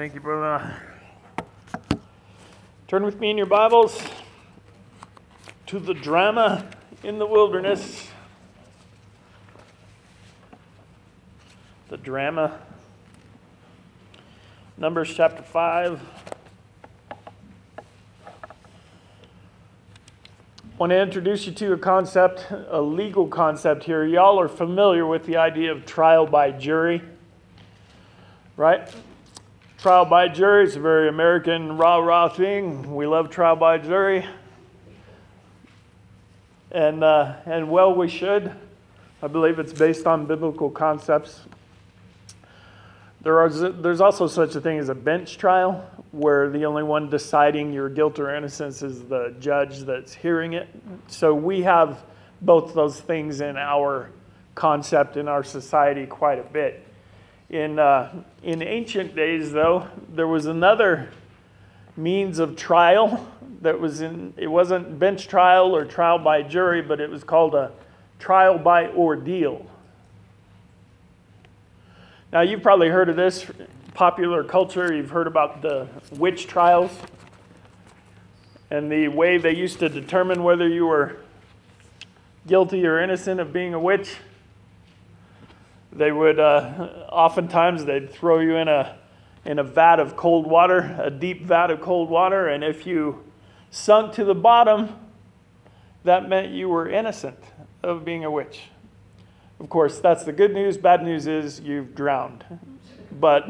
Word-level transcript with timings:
Thank 0.00 0.14
you, 0.14 0.20
brother. 0.20 0.76
Turn 2.88 3.04
with 3.04 3.20
me 3.20 3.28
in 3.28 3.36
your 3.36 3.44
Bibles 3.44 4.02
to 5.66 5.78
the 5.78 5.92
drama 5.92 6.66
in 7.02 7.18
the 7.18 7.26
wilderness. 7.26 8.08
The 11.88 11.98
drama. 11.98 12.58
Numbers 14.78 15.12
chapter 15.14 15.42
5. 15.42 16.00
I 17.76 17.82
want 20.78 20.92
to 20.92 20.98
introduce 20.98 21.44
you 21.44 21.52
to 21.52 21.74
a 21.74 21.78
concept, 21.78 22.46
a 22.70 22.80
legal 22.80 23.28
concept 23.28 23.84
here. 23.84 24.06
Y'all 24.06 24.40
are 24.40 24.48
familiar 24.48 25.06
with 25.06 25.26
the 25.26 25.36
idea 25.36 25.70
of 25.72 25.84
trial 25.84 26.24
by 26.24 26.52
jury, 26.52 27.02
right? 28.56 28.90
Trial 29.80 30.04
by 30.04 30.28
jury 30.28 30.64
is 30.64 30.76
a 30.76 30.80
very 30.80 31.08
American 31.08 31.78
rah 31.78 31.96
rah 31.96 32.28
thing. 32.28 32.94
We 32.94 33.06
love 33.06 33.30
trial 33.30 33.56
by 33.56 33.78
jury. 33.78 34.26
And, 36.70 37.02
uh, 37.02 37.36
and 37.46 37.70
well, 37.70 37.94
we 37.94 38.06
should. 38.06 38.52
I 39.22 39.26
believe 39.28 39.58
it's 39.58 39.72
based 39.72 40.06
on 40.06 40.26
biblical 40.26 40.68
concepts. 40.68 41.40
There 43.22 43.38
are, 43.40 43.48
there's 43.48 44.02
also 44.02 44.26
such 44.26 44.54
a 44.54 44.60
thing 44.60 44.78
as 44.78 44.90
a 44.90 44.94
bench 44.94 45.38
trial, 45.38 45.90
where 46.12 46.50
the 46.50 46.66
only 46.66 46.82
one 46.82 47.08
deciding 47.08 47.72
your 47.72 47.88
guilt 47.88 48.18
or 48.18 48.36
innocence 48.36 48.82
is 48.82 49.04
the 49.04 49.34
judge 49.40 49.78
that's 49.78 50.12
hearing 50.12 50.52
it. 50.52 50.68
So 51.06 51.34
we 51.34 51.62
have 51.62 52.04
both 52.42 52.74
those 52.74 53.00
things 53.00 53.40
in 53.40 53.56
our 53.56 54.10
concept 54.54 55.16
in 55.16 55.26
our 55.26 55.42
society 55.42 56.04
quite 56.04 56.38
a 56.38 56.42
bit. 56.42 56.86
In, 57.50 57.80
uh, 57.80 58.22
in 58.44 58.62
ancient 58.62 59.16
days, 59.16 59.50
though, 59.50 59.88
there 60.08 60.28
was 60.28 60.46
another 60.46 61.10
means 61.96 62.38
of 62.38 62.54
trial 62.54 63.28
that 63.60 63.80
was 63.80 64.00
in, 64.00 64.32
it 64.36 64.46
wasn't 64.46 65.00
bench 65.00 65.26
trial 65.26 65.74
or 65.74 65.84
trial 65.84 66.20
by 66.20 66.42
jury, 66.42 66.80
but 66.80 67.00
it 67.00 67.10
was 67.10 67.24
called 67.24 67.56
a 67.56 67.72
trial 68.20 68.56
by 68.56 68.86
ordeal. 68.86 69.66
Now, 72.32 72.42
you've 72.42 72.62
probably 72.62 72.88
heard 72.88 73.08
of 73.08 73.16
this 73.16 73.44
popular 73.94 74.44
culture. 74.44 74.94
You've 74.94 75.10
heard 75.10 75.26
about 75.26 75.60
the 75.60 75.88
witch 76.12 76.46
trials 76.46 76.92
and 78.70 78.92
the 78.92 79.08
way 79.08 79.38
they 79.38 79.56
used 79.56 79.80
to 79.80 79.88
determine 79.88 80.44
whether 80.44 80.68
you 80.68 80.86
were 80.86 81.16
guilty 82.46 82.86
or 82.86 83.00
innocent 83.00 83.40
of 83.40 83.52
being 83.52 83.74
a 83.74 83.80
witch 83.80 84.18
they 85.92 86.12
would 86.12 86.38
uh, 86.38 87.06
oftentimes 87.10 87.84
they'd 87.84 88.10
throw 88.10 88.40
you 88.40 88.56
in 88.56 88.68
a 88.68 88.96
in 89.44 89.58
a 89.58 89.64
vat 89.64 89.98
of 89.98 90.16
cold 90.16 90.46
water, 90.46 90.96
a 91.02 91.10
deep 91.10 91.46
vat 91.46 91.70
of 91.70 91.80
cold 91.80 92.10
water, 92.10 92.48
and 92.48 92.62
if 92.62 92.86
you 92.86 93.24
sunk 93.70 94.12
to 94.14 94.24
the 94.24 94.34
bottom, 94.34 94.94
that 96.04 96.28
meant 96.28 96.52
you 96.52 96.68
were 96.68 96.88
innocent 96.88 97.38
of 97.82 98.04
being 98.04 98.24
a 98.24 98.30
witch. 98.30 98.62
Of 99.58 99.68
course, 99.68 99.98
that's 99.98 100.24
the 100.24 100.32
good 100.32 100.52
news. 100.52 100.76
Bad 100.76 101.02
news 101.02 101.26
is 101.26 101.60
you've 101.60 101.94
drowned. 101.94 102.44
But 103.12 103.46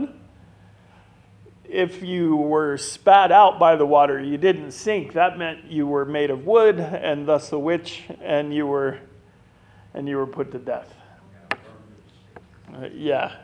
if 1.65 2.03
you 2.03 2.37
were 2.37 2.77
spat 2.77 3.31
out 3.31 3.59
by 3.59 3.77
the 3.77 3.87
water, 3.87 4.21
you 4.21 4.37
didn't 4.37 4.73
sink. 4.73 5.13
That 5.13 5.39
meant 5.39 5.67
you 5.67 5.87
were 5.87 6.05
made 6.05 6.31
of 6.31 6.47
wood 6.47 6.81
and 6.81 7.27
thus 7.27 7.53
a 7.53 7.59
witch, 7.59 8.05
and 8.21 8.55
you 8.55 8.67
were 8.67 8.99
and 9.93 10.09
you 10.09 10.17
were 10.17 10.27
put 10.27 10.53
to 10.53 10.59
death. 10.59 10.95
Uh, 12.75 12.89
yeah. 12.95 13.37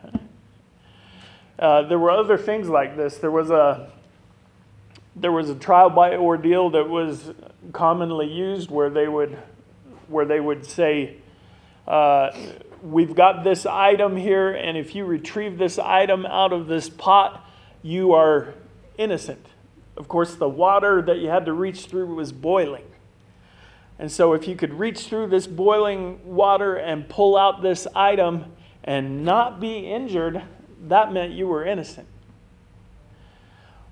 Uh, 1.59 1.83
there 1.83 1.99
were 1.99 2.11
other 2.11 2.37
things 2.37 2.69
like 2.69 2.97
this. 2.97 3.19
There 3.19 3.31
was 3.31 3.51
a 3.51 3.91
there 5.17 5.33
was 5.33 5.49
a 5.49 5.55
trial 5.55 5.89
by 5.89 6.15
ordeal 6.15 6.71
that 6.71 6.89
was 6.89 7.33
commonly 7.73 8.27
used 8.27 8.71
where 8.71 8.91
they 8.91 9.09
would 9.09 9.39
where 10.09 10.27
they 10.27 10.39
would 10.39 10.65
say 10.65 11.17
uh, 11.89 12.31
we've 12.83 13.15
got 13.15 13.43
this 13.43 13.65
item 13.65 14.17
here 14.17 14.53
and 14.53 14.77
if 14.77 14.95
you 14.95 15.05
retrieve 15.07 15.57
this 15.57 15.79
item 15.79 16.27
out 16.27 16.53
of 16.53 16.67
this 16.67 16.91
pot 16.91 17.49
you 17.83 18.13
are 18.13 18.55
innocent 18.99 19.47
of 19.97 20.07
course 20.07 20.35
the 20.35 20.49
water 20.49 21.01
that 21.01 21.19
you 21.19 21.29
had 21.29 21.47
to 21.47 21.53
reach 21.53 21.87
through 21.87 22.15
was 22.15 22.31
boiling 22.31 22.85
and 23.99 24.13
so 24.13 24.35
if 24.35 24.47
you 24.47 24.55
could 24.55 24.75
reach 24.75 25.07
through 25.07 25.27
this 25.27 25.47
boiling 25.47 26.21
water 26.27 26.77
and 26.77 27.09
pull 27.09 27.37
out 27.37 27.63
this 27.63 27.87
item 27.95 28.45
and 28.87 29.25
not 29.25 29.61
be 29.61 29.79
injured, 29.79 30.43
that 30.89 31.13
meant 31.13 31.33
you 31.33 31.49
were 31.49 31.65
innocent. 31.65 32.07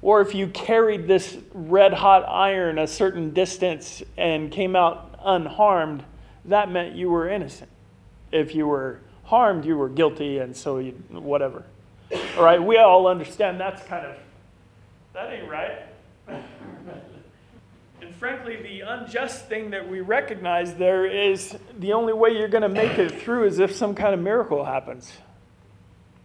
Or 0.01 0.21
if 0.21 0.35
you 0.35 0.49
carried 0.49 1.09
this 1.09 1.37
red 1.53 1.95
hot 1.95 2.29
iron 2.29 2.79
a 2.79 2.87
certain 2.87 3.31
distance 3.31 4.03
and 4.17 4.53
came 4.53 4.77
out 4.77 5.19
unharmed, 5.25 6.05
that 6.45 6.71
meant 6.71 6.95
you 6.95 7.11
were 7.11 7.29
innocent. 7.29 7.71
If 8.31 8.55
you 8.55 8.67
were 8.67 9.01
harmed, 9.25 9.65
you 9.65 9.77
were 9.77 9.89
guilty, 9.89 10.39
and 10.39 10.55
so 10.55 10.79
you, 10.79 10.93
whatever. 11.11 11.65
All 12.37 12.45
right, 12.45 12.63
we 12.63 12.77
all 12.77 13.07
understand 13.07 13.59
that's 13.59 13.83
kind 13.85 14.07
of, 14.07 14.17
that 15.15 15.33
ain't 15.33 15.49
right. 15.49 15.87
Frankly, 18.25 18.57
the 18.57 18.81
unjust 18.81 19.51
thing 19.51 19.73
that 19.73 19.87
we 19.87 20.01
recognize 20.01 20.77
there 20.77 21.05
is 21.05 21.59
the 21.79 21.93
only 21.93 22.15
way 22.15 22.31
you're 22.31 22.49
going 22.49 22.63
to 22.63 22.71
make 22.71 22.99
it 22.99 23.21
through 23.21 23.45
is 23.45 23.59
if 23.59 23.77
some 23.77 23.95
kind 23.95 24.15
of 24.15 24.21
miracle 24.21 24.65
happens. 24.65 25.13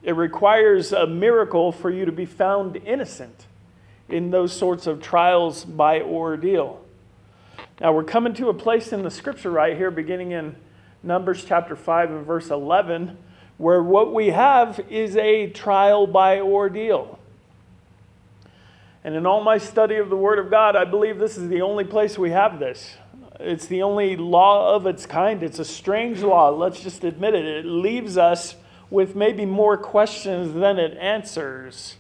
It 0.02 0.14
requires 0.14 0.94
a 0.94 1.06
miracle 1.06 1.74
for 1.74 1.90
you 1.90 2.06
to 2.06 2.14
be 2.14 2.26
found 2.26 2.78
innocent 2.78 3.48
in 4.08 4.32
those 4.32 4.56
sorts 4.56 4.88
of 4.88 5.02
trials 5.02 5.66
by 5.66 6.00
ordeal. 6.00 6.80
Now, 7.82 7.92
we're 7.92 8.06
coming 8.06 8.34
to 8.36 8.48
a 8.48 8.54
place 8.54 8.94
in 8.94 9.04
the 9.04 9.12
scripture 9.12 9.52
right 9.52 9.76
here, 9.76 9.92
beginning 9.92 10.32
in 10.32 10.56
Numbers 11.04 11.44
chapter 11.44 11.76
5 11.76 12.12
and 12.12 12.26
verse 12.26 12.50
11, 12.50 13.18
where 13.58 13.84
what 13.84 14.14
we 14.14 14.28
have 14.28 14.80
is 14.90 15.18
a 15.18 15.50
trial 15.50 16.08
by 16.08 16.40
ordeal. 16.40 17.19
And 19.04 19.16
in 19.16 19.26
all 19.26 19.42
my 19.42 19.58
study 19.58 19.96
of 19.96 20.10
the 20.10 20.18
Word 20.18 20.40
of 20.40 20.50
God, 20.50 20.76
I 20.76 20.86
believe 20.86 21.20
this 21.20 21.38
is 21.38 21.48
the 21.50 21.62
only 21.62 21.86
place 21.86 22.18
we 22.18 22.32
have 22.32 22.60
this. 22.60 22.96
It's 23.40 23.68
the 23.68 23.84
only 23.84 24.18
law 24.18 24.76
of 24.76 24.86
its 24.86 25.06
kind. 25.06 25.42
It's 25.42 25.60
a 25.60 25.66
strange 25.66 26.22
law. 26.22 26.50
Let's 26.50 26.82
just 26.82 27.06
admit 27.06 27.34
it. 27.34 27.46
It 27.46 27.66
leaves 27.66 28.18
us 28.18 28.56
with 28.90 29.16
maybe 29.16 29.46
more 29.46 29.78
questions 29.78 30.54
than 30.54 30.78
it 30.78 30.98
answers. 30.98 31.96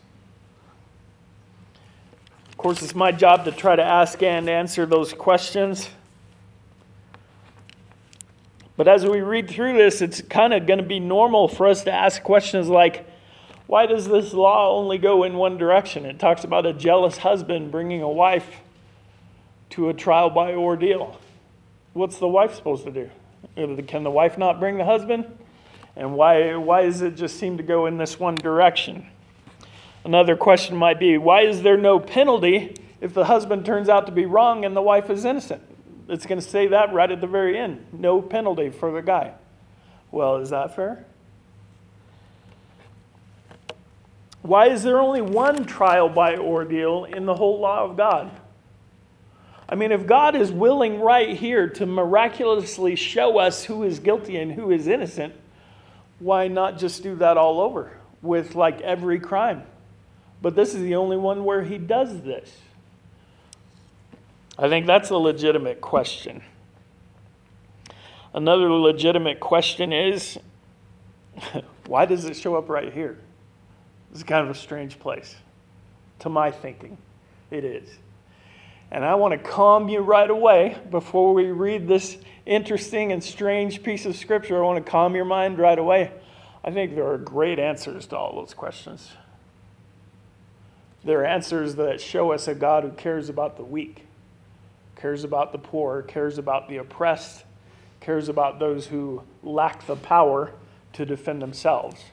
Of 2.50 2.58
course, 2.58 2.82
it's 2.82 2.96
my 2.96 3.14
job 3.14 3.46
to 3.46 3.54
try 3.54 3.78
to 3.78 3.84
ask 3.84 4.22
and 4.22 4.50
answer 4.50 4.86
those 4.86 5.14
questions. 5.14 5.90
But 8.76 8.90
as 8.90 9.06
we 9.06 9.22
read 9.22 9.50
through 9.50 9.74
this, 9.78 10.02
it's 10.02 10.22
kind 10.22 10.54
of 10.54 10.66
going 10.66 10.80
to 10.80 10.86
be 10.86 11.00
normal 11.00 11.48
for 11.48 11.68
us 11.68 11.84
to 11.84 11.92
ask 11.92 12.22
questions 12.24 12.68
like, 12.68 13.09
why 13.70 13.86
does 13.86 14.08
this 14.08 14.34
law 14.34 14.76
only 14.76 14.98
go 14.98 15.24
in 15.24 15.36
one 15.36 15.60
direction? 15.60 16.04
It 16.04 16.18
talks 16.18 16.44
about 16.44 16.66
a 16.66 16.74
jealous 16.74 17.18
husband 17.18 17.72
bringing 17.72 18.02
a 18.02 18.10
wife 18.10 18.62
to 19.70 19.90
a 19.90 19.94
trial 19.94 20.32
by 20.32 20.56
ordeal. 20.56 21.22
What's 21.94 22.18
the 22.18 22.28
wife 22.28 22.56
supposed 22.56 22.84
to 22.86 22.92
do? 22.92 23.12
Uh, 23.56 23.80
can 23.84 24.02
the 24.02 24.10
wife 24.10 24.40
not 24.40 24.60
bring 24.60 24.80
the 24.80 24.86
husband? 24.86 25.26
And 25.96 26.16
why, 26.16 26.56
why 26.56 26.82
does 26.82 27.04
it 27.04 27.16
just 27.16 27.38
seem 27.38 27.58
to 27.58 27.64
go 27.64 27.86
in 27.86 28.00
this 28.00 28.20
one 28.20 28.34
direction? 28.34 29.06
Another 30.04 30.36
question 30.36 30.76
might 30.76 31.00
be 31.00 31.20
why 31.20 31.42
is 31.42 31.62
there 31.62 31.78
no 31.78 32.00
penalty 32.00 32.74
if 33.02 33.14
the 33.14 33.26
husband 33.26 33.68
turns 33.68 33.88
out 33.88 34.08
to 34.08 34.12
be 34.12 34.26
wrong 34.26 34.66
and 34.66 34.76
the 34.76 34.82
wife 34.82 35.12
is 35.12 35.26
innocent? 35.26 35.62
It's 36.08 36.26
going 36.26 36.42
to 36.42 36.48
say 36.48 36.66
that 36.70 36.92
right 36.92 37.12
at 37.12 37.22
the 37.22 37.28
very 37.28 37.56
end. 37.56 37.86
No 37.94 38.20
penalty 38.20 38.72
for 38.72 38.92
the 38.92 39.04
guy. 39.04 39.34
Well, 40.10 40.38
is 40.38 40.50
that 40.50 40.76
fair? 40.76 41.06
Why 44.42 44.68
is 44.68 44.84
there 44.84 45.00
only 45.00 45.22
one 45.22 45.66
trial 45.66 46.10
by 46.10 46.38
ordeal 46.38 47.06
in 47.06 47.26
the 47.26 47.36
whole 47.36 47.60
law 47.60 47.84
of 47.84 47.98
God? 47.98 48.32
I 49.68 49.76
mean, 49.76 49.92
if 49.92 50.08
God 50.08 50.36
is 50.36 50.52
willing 50.52 51.00
right 51.00 51.38
here 51.38 51.70
to 51.70 51.86
miraculously 51.86 52.96
show 52.96 53.38
us 53.38 53.66
who 53.66 53.84
is 53.84 54.00
guilty 54.00 54.38
and 54.38 54.52
who 54.52 54.72
is 54.72 54.88
innocent, 54.88 55.34
why 56.18 56.48
not 56.48 56.80
just 56.80 57.04
do 57.04 57.16
that 57.18 57.38
all 57.38 57.62
over 57.62 57.98
with 58.22 58.56
like 58.56 58.82
every 58.82 59.20
crime? 59.20 59.64
But 60.42 60.56
this 60.56 60.74
is 60.74 60.82
the 60.82 60.96
only 60.96 61.18
one 61.18 61.44
where 61.44 61.64
he 61.64 61.78
does 61.78 62.22
this. 62.22 62.58
I 64.58 64.70
think 64.70 64.88
that's 64.88 65.10
a 65.10 65.18
legitimate 65.18 65.82
question. 65.82 66.42
Another 68.34 68.72
legitimate 68.72 69.40
question 69.40 69.94
is 69.94 70.40
why 71.86 72.06
does 72.06 72.26
it 72.26 72.36
show 72.36 72.56
up 72.56 72.70
right 72.70 72.92
here? 72.92 73.20
This 74.12 74.20
is 74.20 74.24
kind 74.24 74.44
of 74.44 74.56
a 74.56 74.60
strange 74.60 75.00
place. 75.00 75.36
To 76.20 76.30
my 76.30 76.52
thinking, 76.52 76.98
it 77.52 77.64
is. 77.64 77.88
And 78.92 79.06
I 79.06 79.16
want 79.16 79.32
to 79.32 79.38
calm 79.38 79.88
you 79.88 80.00
right 80.00 80.30
away 80.30 80.78
before 80.90 81.34
we 81.34 81.46
read 81.46 81.88
this 81.88 82.18
interesting 82.46 83.12
and 83.12 83.24
strange 83.24 83.84
piece 83.84 84.06
of 84.06 84.16
scripture. 84.16 84.58
I 84.58 84.66
want 84.66 84.84
to 84.84 84.92
calm 84.92 85.16
your 85.16 85.26
mind 85.26 85.60
right 85.60 85.78
away. 85.78 86.12
I 86.64 86.72
think 86.72 86.96
there 86.96 87.08
are 87.08 87.18
great 87.18 87.60
answers 87.60 88.08
to 88.08 88.18
all 88.18 88.36
those 88.36 88.54
questions. 88.54 89.12
There 91.04 91.22
are 91.22 91.26
answers 91.26 91.76
that 91.76 92.02
show 92.02 92.32
us 92.32 92.48
a 92.48 92.56
God 92.56 92.84
who 92.84 92.92
cares 92.92 93.30
about 93.30 93.56
the 93.56 93.64
weak, 93.64 94.06
cares 94.96 95.24
about 95.24 95.52
the 95.52 95.58
poor, 95.60 96.02
cares 96.02 96.38
about 96.38 96.68
the 96.68 96.78
oppressed, 96.78 97.46
cares 98.02 98.28
about 98.28 98.60
those 98.60 98.88
who 98.88 99.24
lack 99.44 99.86
the 99.86 99.96
power 99.96 100.52
to 100.94 101.06
defend 101.06 101.42
themselves. 101.42 102.04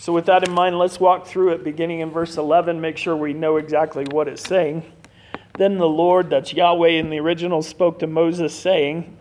So, 0.00 0.14
with 0.14 0.24
that 0.26 0.48
in 0.48 0.54
mind, 0.54 0.78
let's 0.78 0.98
walk 0.98 1.26
through 1.26 1.52
it 1.52 1.62
beginning 1.62 2.00
in 2.00 2.10
verse 2.10 2.38
11, 2.38 2.80
make 2.80 2.96
sure 2.96 3.14
we 3.14 3.34
know 3.34 3.58
exactly 3.58 4.06
what 4.10 4.28
it's 4.28 4.40
saying. 4.40 4.82
Then 5.58 5.76
the 5.76 5.86
Lord, 5.86 6.30
that's 6.30 6.54
Yahweh 6.54 6.88
in 6.88 7.10
the 7.10 7.20
original, 7.20 7.60
spoke 7.60 7.98
to 7.98 8.06
Moses, 8.06 8.58
saying, 8.58 9.14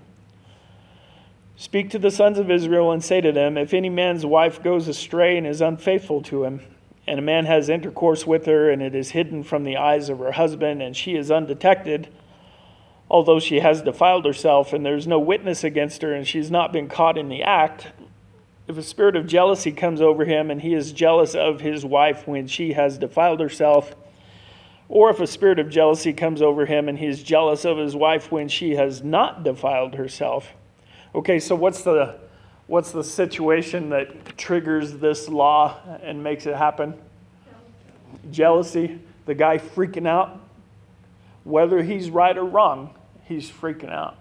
Speak 1.57 1.89
to 1.89 1.99
the 1.99 2.09
sons 2.09 2.39
of 2.39 2.49
Israel 2.49 2.93
and 2.93 3.03
say 3.03 3.19
to 3.19 3.33
them, 3.33 3.57
If 3.57 3.73
any 3.73 3.89
man's 3.89 4.25
wife 4.25 4.63
goes 4.63 4.87
astray 4.87 5.37
and 5.37 5.45
is 5.45 5.59
unfaithful 5.59 6.21
to 6.21 6.45
him, 6.45 6.61
and 7.05 7.19
a 7.19 7.23
man 7.23 7.45
has 7.45 7.67
intercourse 7.67 8.25
with 8.25 8.45
her, 8.45 8.71
and 8.71 8.81
it 8.81 8.95
is 8.95 9.11
hidden 9.11 9.43
from 9.43 9.65
the 9.65 9.75
eyes 9.75 10.07
of 10.07 10.19
her 10.19 10.31
husband, 10.31 10.81
and 10.81 10.95
she 10.95 11.17
is 11.17 11.29
undetected, 11.29 12.07
although 13.09 13.41
she 13.41 13.59
has 13.59 13.81
defiled 13.81 14.23
herself, 14.23 14.71
and 14.71 14.85
there's 14.85 15.07
no 15.07 15.19
witness 15.19 15.65
against 15.65 16.01
her, 16.03 16.13
and 16.13 16.25
she's 16.25 16.49
not 16.49 16.71
been 16.71 16.87
caught 16.87 17.17
in 17.17 17.27
the 17.27 17.43
act, 17.43 17.87
if 18.69 18.77
a 18.77 18.83
spirit 18.83 19.15
of 19.15 19.25
jealousy 19.25 19.71
comes 19.71 19.99
over 19.99 20.25
him 20.25 20.51
and 20.51 20.61
he 20.61 20.75
is 20.75 20.93
jealous 20.93 21.33
of 21.33 21.59
his 21.59 21.83
wife 21.83 22.27
when 22.27 22.45
she 22.45 22.73
has 22.73 22.99
defiled 22.99 23.39
herself, 23.39 23.95
or 24.87 25.09
if 25.09 25.19
a 25.19 25.25
spirit 25.25 25.57
of 25.57 25.71
jealousy 25.71 26.13
comes 26.13 26.39
over 26.39 26.67
him 26.67 26.87
and 26.87 26.99
he 26.99 27.07
is 27.07 27.23
jealous 27.23 27.65
of 27.65 27.79
his 27.79 27.95
wife 27.95 28.31
when 28.31 28.47
she 28.47 28.75
has 28.75 29.03
not 29.03 29.43
defiled 29.43 29.95
herself. 29.95 30.53
Okay, 31.15 31.39
so 31.39 31.55
what's 31.55 31.81
the 31.81 32.19
what's 32.67 32.91
the 32.91 33.03
situation 33.03 33.89
that 33.89 34.37
triggers 34.37 34.93
this 34.97 35.27
law 35.27 35.75
and 36.03 36.23
makes 36.23 36.45
it 36.45 36.55
happen? 36.55 36.93
Jealousy, 38.29 38.99
the 39.25 39.33
guy 39.33 39.57
freaking 39.57 40.07
out. 40.07 40.39
Whether 41.43 41.81
he's 41.81 42.11
right 42.11 42.37
or 42.37 42.45
wrong, 42.45 42.93
he's 43.23 43.49
freaking 43.49 43.91
out. 43.91 44.17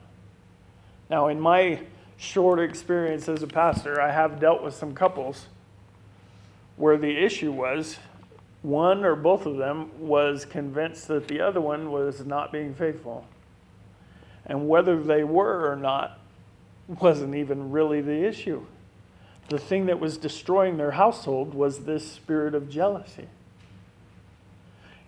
Now, 1.10 1.28
in 1.28 1.38
my 1.38 1.80
short 2.18 2.58
experience 2.58 3.28
as 3.28 3.42
a 3.42 3.46
pastor, 3.46 4.00
I 4.00 4.10
have 4.10 4.40
dealt 4.40 4.62
with 4.62 4.74
some 4.74 4.92
couples 4.92 5.46
where 6.76 6.98
the 6.98 7.24
issue 7.24 7.52
was 7.52 7.98
one 8.62 9.04
or 9.04 9.14
both 9.14 9.46
of 9.46 9.56
them 9.56 9.90
was 9.98 10.44
convinced 10.44 11.08
that 11.08 11.28
the 11.28 11.40
other 11.40 11.60
one 11.60 11.90
was 11.90 12.26
not 12.26 12.52
being 12.52 12.74
faithful. 12.74 13.24
And 14.44 14.68
whether 14.68 15.00
they 15.00 15.24
were 15.24 15.70
or 15.70 15.76
not 15.76 16.18
wasn't 16.88 17.34
even 17.34 17.70
really 17.70 18.00
the 18.00 18.26
issue. 18.26 18.64
The 19.48 19.58
thing 19.58 19.86
that 19.86 20.00
was 20.00 20.18
destroying 20.18 20.76
their 20.76 20.92
household 20.92 21.54
was 21.54 21.84
this 21.84 22.10
spirit 22.10 22.54
of 22.54 22.68
jealousy. 22.68 23.28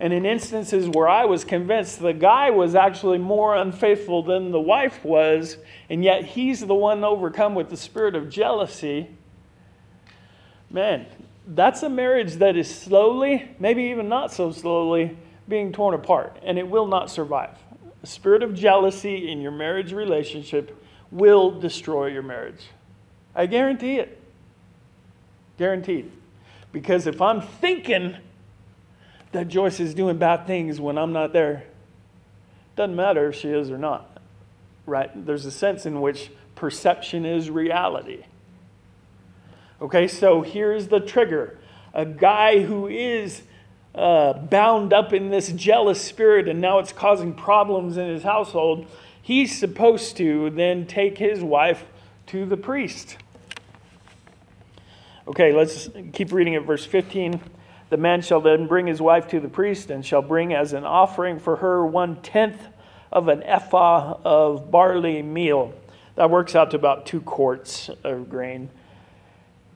And 0.00 0.14
in 0.14 0.25
instances 0.25 0.88
where 0.88 1.06
I 1.06 1.26
was 1.26 1.44
convinced 1.44 2.00
the 2.00 2.14
guy 2.14 2.49
was 2.49 2.75
actually 2.75 3.19
more 3.19 3.55
unfaithful 3.55 4.23
than 4.23 4.50
the 4.50 4.61
wife 4.61 5.05
was, 5.05 5.58
and 5.91 6.02
yet 6.02 6.25
he's 6.25 6.61
the 6.61 6.75
one 6.75 7.05
overcome 7.05 7.55
with 7.55 7.69
the 7.69 7.76
spirit 7.76 8.14
of 8.14 8.31
jealousy, 8.31 9.11
man, 10.70 11.05
that's 11.47 11.82
a 11.82 11.91
marriage 11.91 12.35
that 12.37 12.56
is 12.56 12.75
slowly, 12.75 13.50
maybe 13.58 13.85
even 13.85 14.08
not 14.08 14.32
so 14.32 14.50
slowly, 14.52 15.19
being 15.49 15.70
torn 15.70 15.93
apart, 15.93 16.38
and 16.43 16.58
it 16.58 16.67
will 16.67 16.87
not 16.87 17.11
survive. 17.11 17.58
The 18.00 18.06
spirit 18.06 18.43
of 18.43 18.55
jealousy 18.55 19.31
in 19.31 19.43
your 19.43 19.53
marriage 19.53 19.93
relationship 19.93 20.82
will 21.11 21.50
destroy 21.50 22.06
your 22.06 22.23
marriage. 22.23 22.70
I 23.35 23.44
guarantee 23.44 23.96
it. 23.96 24.19
Guaranteed. 25.58 26.11
Because 26.73 27.06
if 27.06 27.20
I'm 27.20 27.43
thinking 27.43 28.17
that 29.32 29.49
Joyce 29.49 29.81
is 29.81 29.94
doing 29.94 30.19
bad 30.19 30.47
things 30.47 30.81
when 30.81 30.99
I'm 30.99 31.12
not 31.12 31.32
there. 31.32 31.65
Doesn't 32.77 32.97
matter 32.97 33.29
if 33.29 33.37
she 33.37 33.49
is 33.49 33.71
or 33.71 33.79
not, 33.79 34.19
right? 34.87 35.11
There's 35.27 35.47
a 35.47 35.50
sense 35.50 35.87
in 35.87 36.00
which 36.00 36.31
perception 36.55 37.25
is 37.25 37.50
reality. 37.50 38.25
Okay, 39.81 40.09
so 40.09 40.43
here's 40.43 40.88
the 40.88 41.00
trigger 41.00 41.59
a 41.93 42.05
guy 42.05 42.62
who 42.62 42.87
is 42.87 43.43
uh, 43.94 44.35
bound 44.35 44.93
up 44.93 45.12
in 45.12 45.31
this 45.31 45.50
jealous 45.53 46.00
spirit 46.00 46.49
and 46.49 46.61
now 46.61 46.79
it's 46.79 46.93
causing 46.93 47.35
problems 47.35 47.97
in 47.97 48.09
his 48.09 48.23
household. 48.23 48.87
He's 49.21 49.59
supposed 49.59 50.17
to 50.19 50.50
then 50.50 50.87
take 50.87 51.19
his 51.19 51.41
wife 51.41 51.85
to 52.27 52.47
the 52.47 52.56
priest. 52.56 53.17
Okay, 55.27 55.53
let's 55.53 55.88
keep 56.12 56.32
reading 56.32 56.55
at 56.55 56.62
verse 56.62 56.85
15. 56.85 57.41
The 57.91 57.97
man 57.97 58.23
shall 58.23 58.41
then 58.41 58.67
bring 58.67 58.87
his 58.87 59.03
wife 59.03 59.29
to 59.29 59.41
the 59.41 59.49
priest 59.49 59.91
and 59.91 60.07
shall 60.07 60.23
bring 60.23 60.55
as 60.55 60.73
an 60.73 60.85
offering 60.85 61.39
for 61.39 61.57
her 61.57 61.85
one 61.85 62.23
tenth 62.23 62.63
of 63.13 63.29
an 63.29 63.43
ephah 63.43 64.19
of 64.25 64.71
barley 64.71 65.23
meal. 65.23 65.75
That 66.15 66.31
works 66.31 66.55
out 66.55 66.71
to 66.71 66.77
about 66.77 67.05
two 67.05 67.21
quarts 67.21 67.91
of 68.05 68.31
grain. 68.31 68.71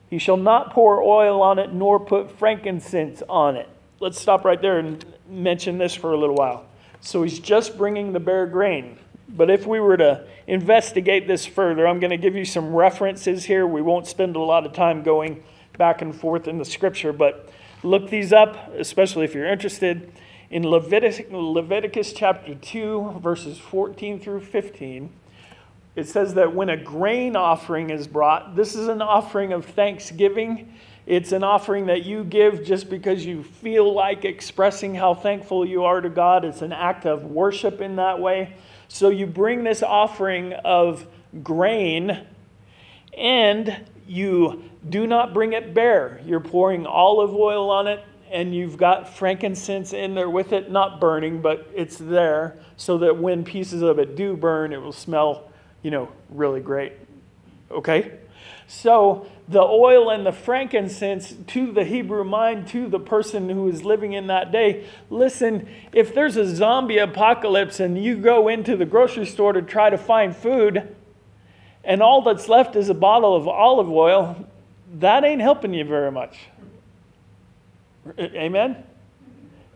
He 0.09 0.17
shall 0.17 0.37
not 0.37 0.71
pour 0.71 1.01
oil 1.01 1.41
on 1.41 1.59
it 1.59 1.73
nor 1.73 1.99
put 1.99 2.31
frankincense 2.31 3.21
on 3.27 3.57
it. 3.57 3.67
Let's 3.99 4.19
stop 4.19 4.45
right 4.45 4.61
there 4.61 4.79
and 4.79 5.03
mention 5.29 5.77
this 5.77 5.93
for 5.93 6.13
a 6.13 6.17
little 6.17 6.35
while. 6.35 6.65
So 7.01 7.23
he's 7.23 7.39
just 7.39 7.77
bringing 7.77 8.13
the 8.13 8.19
bare 8.19 8.47
grain. 8.47 8.97
But 9.27 9.49
if 9.49 9.65
we 9.65 9.79
were 9.79 9.97
to 9.97 10.25
investigate 10.47 11.27
this 11.27 11.45
further, 11.45 11.87
I'm 11.87 11.99
going 11.99 12.11
to 12.11 12.17
give 12.17 12.35
you 12.35 12.45
some 12.45 12.73
references 12.73 13.45
here. 13.45 13.67
We 13.67 13.81
won't 13.81 14.07
spend 14.07 14.35
a 14.35 14.39
lot 14.39 14.65
of 14.65 14.73
time 14.73 15.03
going 15.03 15.43
back 15.77 16.01
and 16.01 16.15
forth 16.15 16.47
in 16.47 16.57
the 16.57 16.65
scripture, 16.65 17.11
but 17.11 17.49
Look 17.83 18.09
these 18.09 18.33
up, 18.33 18.73
especially 18.73 19.25
if 19.25 19.35
you're 19.35 19.45
interested. 19.45 20.11
In 20.49 20.67
Leviticus, 20.67 21.31
Leviticus 21.31 22.13
chapter 22.13 22.55
2, 22.55 23.19
verses 23.21 23.57
14 23.57 24.19
through 24.19 24.41
15, 24.41 25.09
it 25.95 26.07
says 26.07 26.33
that 26.33 26.53
when 26.53 26.69
a 26.69 26.77
grain 26.77 27.35
offering 27.35 27.89
is 27.89 28.07
brought, 28.07 28.55
this 28.55 28.75
is 28.75 28.87
an 28.87 29.01
offering 29.01 29.53
of 29.53 29.65
thanksgiving. 29.65 30.73
It's 31.05 31.31
an 31.31 31.43
offering 31.43 31.85
that 31.85 32.03
you 32.03 32.23
give 32.23 32.63
just 32.63 32.89
because 32.89 33.25
you 33.25 33.43
feel 33.43 33.93
like 33.93 34.25
expressing 34.25 34.95
how 34.95 35.13
thankful 35.13 35.65
you 35.65 35.83
are 35.85 36.01
to 36.01 36.09
God. 36.09 36.43
It's 36.43 36.61
an 36.61 36.73
act 36.73 37.05
of 37.05 37.23
worship 37.25 37.79
in 37.81 37.95
that 37.97 38.19
way. 38.19 38.55
So 38.87 39.09
you 39.09 39.25
bring 39.25 39.63
this 39.63 39.83
offering 39.83 40.53
of 40.53 41.05
grain 41.43 42.25
and 43.17 43.85
you 44.07 44.63
do 44.87 45.07
not 45.07 45.33
bring 45.33 45.53
it 45.53 45.73
bare. 45.73 46.21
You're 46.25 46.39
pouring 46.39 46.85
olive 46.85 47.33
oil 47.33 47.69
on 47.69 47.87
it, 47.87 48.03
and 48.31 48.53
you've 48.53 48.77
got 48.77 49.15
frankincense 49.15 49.93
in 49.93 50.15
there 50.15 50.29
with 50.29 50.53
it, 50.53 50.71
not 50.71 50.99
burning, 50.99 51.41
but 51.41 51.69
it's 51.73 51.97
there 51.97 52.57
so 52.77 52.97
that 52.99 53.17
when 53.17 53.43
pieces 53.43 53.81
of 53.81 53.99
it 53.99 54.15
do 54.15 54.35
burn, 54.35 54.73
it 54.73 54.81
will 54.81 54.91
smell, 54.91 55.49
you 55.81 55.91
know, 55.91 56.09
really 56.29 56.61
great. 56.61 56.93
Okay? 57.71 58.19
So 58.67 59.27
the 59.47 59.61
oil 59.61 60.09
and 60.09 60.25
the 60.25 60.31
frankincense 60.31 61.35
to 61.47 61.71
the 61.71 61.83
Hebrew 61.83 62.23
mind, 62.23 62.67
to 62.69 62.87
the 62.87 62.99
person 62.99 63.49
who 63.49 63.67
is 63.69 63.83
living 63.83 64.13
in 64.13 64.27
that 64.27 64.51
day. 64.51 64.87
Listen, 65.09 65.67
if 65.93 66.13
there's 66.15 66.35
a 66.35 66.47
zombie 66.47 66.97
apocalypse 66.97 67.79
and 67.79 68.03
you 68.03 68.17
go 68.17 68.47
into 68.47 68.75
the 68.75 68.85
grocery 68.85 69.25
store 69.25 69.53
to 69.53 69.61
try 69.61 69.89
to 69.89 69.97
find 69.97 70.35
food, 70.35 70.95
and 71.85 72.01
all 72.01 72.21
that's 72.21 72.49
left 72.49 72.75
is 72.75 72.89
a 72.89 72.93
bottle 72.93 73.35
of 73.35 73.47
olive 73.47 73.89
oil, 73.89 74.47
that 74.95 75.23
ain't 75.23 75.41
helping 75.41 75.73
you 75.73 75.85
very 75.85 76.11
much. 76.11 76.37
Amen? 78.19 78.83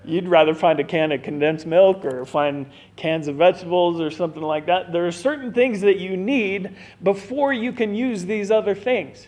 You'd 0.06 0.28
rather 0.28 0.56
find 0.56 0.80
a 0.80 0.84
can 0.84 1.12
of 1.12 1.24
condensed 1.24 1.66
milk 1.66 2.06
or 2.06 2.26
find 2.26 2.68
cans 2.96 3.28
of 3.28 3.36
vegetables 3.36 4.00
or 4.00 4.10
something 4.12 4.42
like 4.42 4.66
that. 4.68 4.92
There 4.92 5.06
are 5.06 5.12
certain 5.12 5.54
things 5.54 5.82
that 5.82 6.00
you 6.00 6.16
need 6.16 6.76
before 7.04 7.54
you 7.54 7.74
can 7.74 7.94
use 7.94 8.26
these 8.26 8.50
other 8.50 8.76
things. 8.76 9.28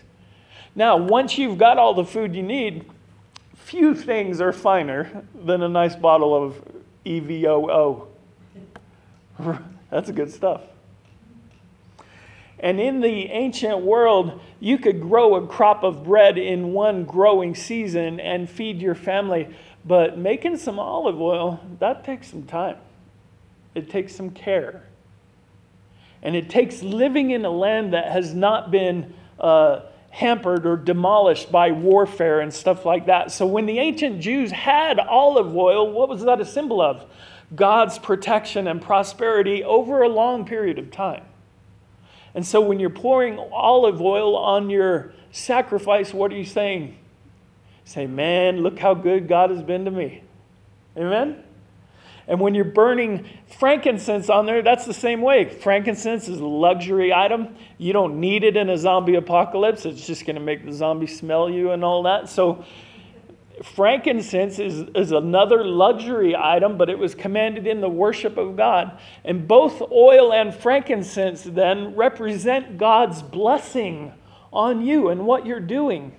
Now, 0.74 0.96
once 0.96 1.36
you've 1.36 1.58
got 1.58 1.78
all 1.78 1.94
the 1.94 2.04
food 2.04 2.34
you 2.34 2.42
need, 2.42 2.90
few 3.54 3.94
things 3.94 4.40
are 4.40 4.52
finer 4.52 5.24
than 5.34 5.62
a 5.62 5.68
nice 5.68 5.94
bottle 5.94 6.34
of 6.34 6.56
EVOO. 7.04 8.06
That's 9.90 10.10
good 10.10 10.32
stuff. 10.32 10.62
And 12.62 12.80
in 12.80 13.00
the 13.00 13.26
ancient 13.30 13.80
world, 13.80 14.40
you 14.60 14.78
could 14.78 15.00
grow 15.00 15.34
a 15.34 15.46
crop 15.46 15.82
of 15.82 16.04
bread 16.04 16.38
in 16.38 16.72
one 16.72 17.04
growing 17.04 17.56
season 17.56 18.20
and 18.20 18.48
feed 18.48 18.80
your 18.80 18.94
family. 18.94 19.48
But 19.84 20.16
making 20.16 20.58
some 20.58 20.78
olive 20.78 21.20
oil, 21.20 21.60
that 21.80 22.04
takes 22.04 22.28
some 22.30 22.44
time. 22.44 22.76
It 23.74 23.90
takes 23.90 24.14
some 24.14 24.30
care. 24.30 24.84
And 26.22 26.36
it 26.36 26.48
takes 26.48 26.84
living 26.84 27.32
in 27.32 27.44
a 27.44 27.50
land 27.50 27.94
that 27.94 28.12
has 28.12 28.32
not 28.32 28.70
been 28.70 29.12
uh, 29.40 29.80
hampered 30.10 30.64
or 30.64 30.76
demolished 30.76 31.50
by 31.50 31.72
warfare 31.72 32.38
and 32.38 32.54
stuff 32.54 32.84
like 32.84 33.06
that. 33.06 33.32
So 33.32 33.44
when 33.44 33.66
the 33.66 33.80
ancient 33.80 34.20
Jews 34.20 34.52
had 34.52 35.00
olive 35.00 35.56
oil, 35.56 35.90
what 35.90 36.08
was 36.08 36.22
that 36.22 36.40
a 36.40 36.44
symbol 36.44 36.80
of? 36.80 37.04
God's 37.56 37.98
protection 37.98 38.68
and 38.68 38.80
prosperity 38.80 39.64
over 39.64 40.02
a 40.02 40.08
long 40.08 40.44
period 40.44 40.78
of 40.78 40.92
time. 40.92 41.24
And 42.34 42.46
so 42.46 42.60
when 42.60 42.80
you're 42.80 42.90
pouring 42.90 43.38
olive 43.38 44.00
oil 44.00 44.36
on 44.36 44.70
your 44.70 45.12
sacrifice, 45.32 46.14
what 46.14 46.32
are 46.32 46.36
you 46.36 46.44
saying? 46.44 46.96
Say, 47.84 48.06
man, 48.06 48.62
look 48.62 48.78
how 48.78 48.94
good 48.94 49.28
God 49.28 49.50
has 49.50 49.62
been 49.62 49.84
to 49.84 49.90
me. 49.90 50.22
Amen? 50.96 51.42
And 52.28 52.40
when 52.40 52.54
you're 52.54 52.64
burning 52.64 53.28
frankincense 53.58 54.30
on 54.30 54.46
there, 54.46 54.62
that's 54.62 54.86
the 54.86 54.94
same 54.94 55.20
way. 55.20 55.48
Frankincense 55.48 56.28
is 56.28 56.38
a 56.38 56.46
luxury 56.46 57.12
item. 57.12 57.56
You 57.78 57.92
don't 57.92 58.20
need 58.20 58.44
it 58.44 58.56
in 58.56 58.70
a 58.70 58.78
zombie 58.78 59.16
apocalypse. 59.16 59.84
It's 59.84 60.06
just 60.06 60.24
going 60.24 60.36
to 60.36 60.42
make 60.42 60.64
the 60.64 60.72
zombie 60.72 61.08
smell 61.08 61.50
you 61.50 61.72
and 61.72 61.84
all 61.84 62.04
that. 62.04 62.28
So, 62.28 62.64
frankincense 63.62 64.58
is, 64.58 64.84
is 64.94 65.12
another 65.12 65.64
luxury 65.64 66.34
item, 66.36 66.76
but 66.76 66.88
it 66.90 66.98
was 66.98 67.14
commanded 67.14 67.66
in 67.66 67.80
the 67.80 67.88
worship 67.88 68.36
of 68.36 68.56
God. 68.56 68.98
And 69.24 69.46
both 69.46 69.80
oil 69.90 70.32
and 70.32 70.54
frankincense 70.54 71.42
then 71.42 71.94
represent 71.94 72.78
God's 72.78 73.22
blessing 73.22 74.12
on 74.52 74.84
you 74.84 75.08
and 75.08 75.26
what 75.26 75.46
you're 75.46 75.60
doing. 75.60 76.12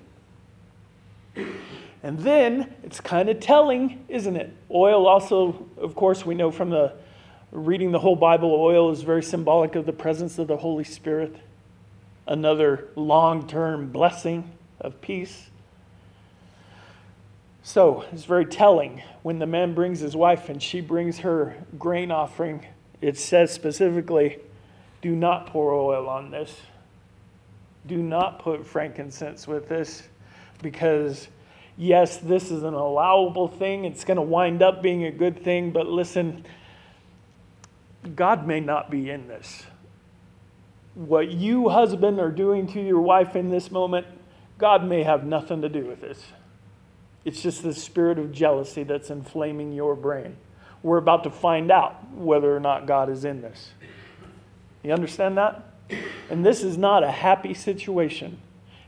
And 2.03 2.19
then 2.19 2.73
it's 2.83 2.99
kind 2.99 3.29
of 3.29 3.39
telling, 3.39 4.03
isn't 4.09 4.35
it? 4.35 4.53
Oil 4.69 5.07
also, 5.07 5.65
of 5.77 5.95
course, 5.95 6.25
we 6.25 6.35
know 6.35 6.51
from 6.51 6.69
the 6.69 6.93
reading 7.51 7.91
the 7.91 7.99
whole 7.99 8.15
Bible, 8.15 8.53
oil 8.53 8.91
is 8.91 9.03
very 9.03 9.23
symbolic 9.23 9.75
of 9.75 9.85
the 9.85 9.93
presence 9.93 10.39
of 10.39 10.47
the 10.47 10.57
Holy 10.57 10.83
Spirit, 10.83 11.35
another 12.27 12.89
long 12.95 13.47
term 13.47 13.91
blessing 13.91 14.51
of 14.81 14.99
peace. 15.01 15.49
So 17.63 18.03
it's 18.11 18.25
very 18.25 18.45
telling 18.45 19.01
when 19.21 19.39
the 19.39 19.45
man 19.45 19.73
brings 19.73 20.01
his 20.01 20.17
wife 20.17 20.49
and 20.49 20.61
she 20.61 20.81
brings 20.81 21.19
her 21.19 21.55
grain 21.79 22.11
offering. 22.11 22.65
It 23.01 23.17
says 23.17 23.51
specifically, 23.51 24.39
do 25.01 25.15
not 25.15 25.47
pour 25.47 25.73
oil 25.73 26.09
on 26.09 26.29
this. 26.29 26.61
Do 27.87 27.97
not 27.97 28.39
put 28.39 28.67
frankincense 28.67 29.47
with 29.47 29.69
this 29.69 30.03
because 30.61 31.29
yes, 31.77 32.17
this 32.17 32.51
is 32.51 32.63
an 32.63 32.73
allowable 32.73 33.47
thing. 33.47 33.85
It's 33.85 34.03
going 34.03 34.17
to 34.17 34.21
wind 34.21 34.61
up 34.61 34.81
being 34.81 35.05
a 35.05 35.11
good 35.11 35.41
thing, 35.41 35.71
but 35.71 35.87
listen, 35.87 36.45
God 38.13 38.45
may 38.45 38.59
not 38.59 38.91
be 38.91 39.09
in 39.09 39.29
this. 39.29 39.63
What 40.95 41.31
you, 41.31 41.69
husband, 41.69 42.19
are 42.19 42.31
doing 42.31 42.67
to 42.73 42.81
your 42.81 42.99
wife 42.99 43.37
in 43.37 43.49
this 43.49 43.71
moment, 43.71 44.05
God 44.57 44.85
may 44.85 45.03
have 45.03 45.25
nothing 45.25 45.61
to 45.61 45.69
do 45.69 45.85
with 45.85 46.01
this. 46.01 46.21
It's 47.25 47.41
just 47.41 47.63
the 47.63 47.73
spirit 47.73 48.19
of 48.19 48.31
jealousy 48.31 48.83
that's 48.83 49.09
inflaming 49.09 49.71
your 49.71 49.95
brain. 49.95 50.35
We're 50.81 50.97
about 50.97 51.23
to 51.23 51.29
find 51.29 51.71
out 51.71 52.11
whether 52.11 52.55
or 52.55 52.59
not 52.59 52.85
God 52.85 53.09
is 53.09 53.23
in 53.23 53.41
this. 53.41 53.71
You 54.83 54.91
understand 54.91 55.37
that? 55.37 55.63
And 56.29 56.45
this 56.45 56.63
is 56.63 56.77
not 56.77 57.03
a 57.03 57.11
happy 57.11 57.53
situation. 57.53 58.37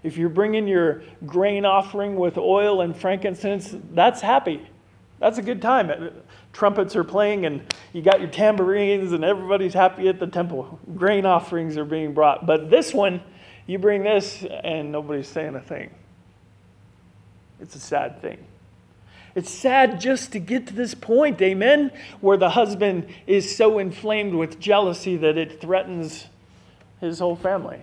If 0.04 0.18
you're 0.18 0.30
bringing 0.30 0.68
your 0.68 1.04
grain 1.26 1.66
offering 1.66 2.16
with 2.18 2.38
oil 2.38 2.82
and 2.82 2.96
frankincense, 2.96 3.74
that's 3.92 4.22
happy. 4.22 4.68
That's 5.20 5.38
a 5.38 5.42
good 5.42 5.62
time. 5.62 5.90
Uh, 5.90 6.10
trumpets 6.52 6.96
are 6.96 7.04
playing 7.04 7.46
and 7.46 7.62
you 7.94 8.02
got 8.02 8.20
your 8.20 8.30
tambourines 8.30 9.14
and 9.14 9.24
everybody's 9.24 9.74
happy 9.74 10.08
at 10.10 10.20
the 10.20 10.28
temple. 10.28 10.80
Grain 10.96 11.26
offerings 11.26 11.78
are 11.78 11.86
being 11.86 12.14
brought. 12.14 12.46
But 12.46 12.70
this 12.70 12.94
one, 12.94 13.22
you 13.66 13.80
bring 13.80 14.04
this 14.04 14.44
and 14.64 14.92
nobody's 14.92 15.28
saying 15.28 15.56
a 15.56 15.62
thing. 15.62 15.90
It's 17.60 17.76
a 17.76 17.80
sad 17.80 18.22
thing. 18.22 18.38
It's 19.36 19.50
sad 19.50 20.00
just 20.00 20.32
to 20.32 20.40
get 20.40 20.68
to 20.68 20.74
this 20.74 20.96
point, 20.96 21.42
amen, 21.42 21.92
where 22.22 22.38
the 22.38 22.52
husband 22.52 23.08
is 23.28 23.56
so 23.56 23.80
inflamed 23.80 24.34
with 24.34 24.60
jealousy 24.60 25.18
that 25.18 25.38
it 25.38 25.60
threatens 25.60 26.28
his 27.02 27.20
whole 27.20 27.36
family. 27.36 27.82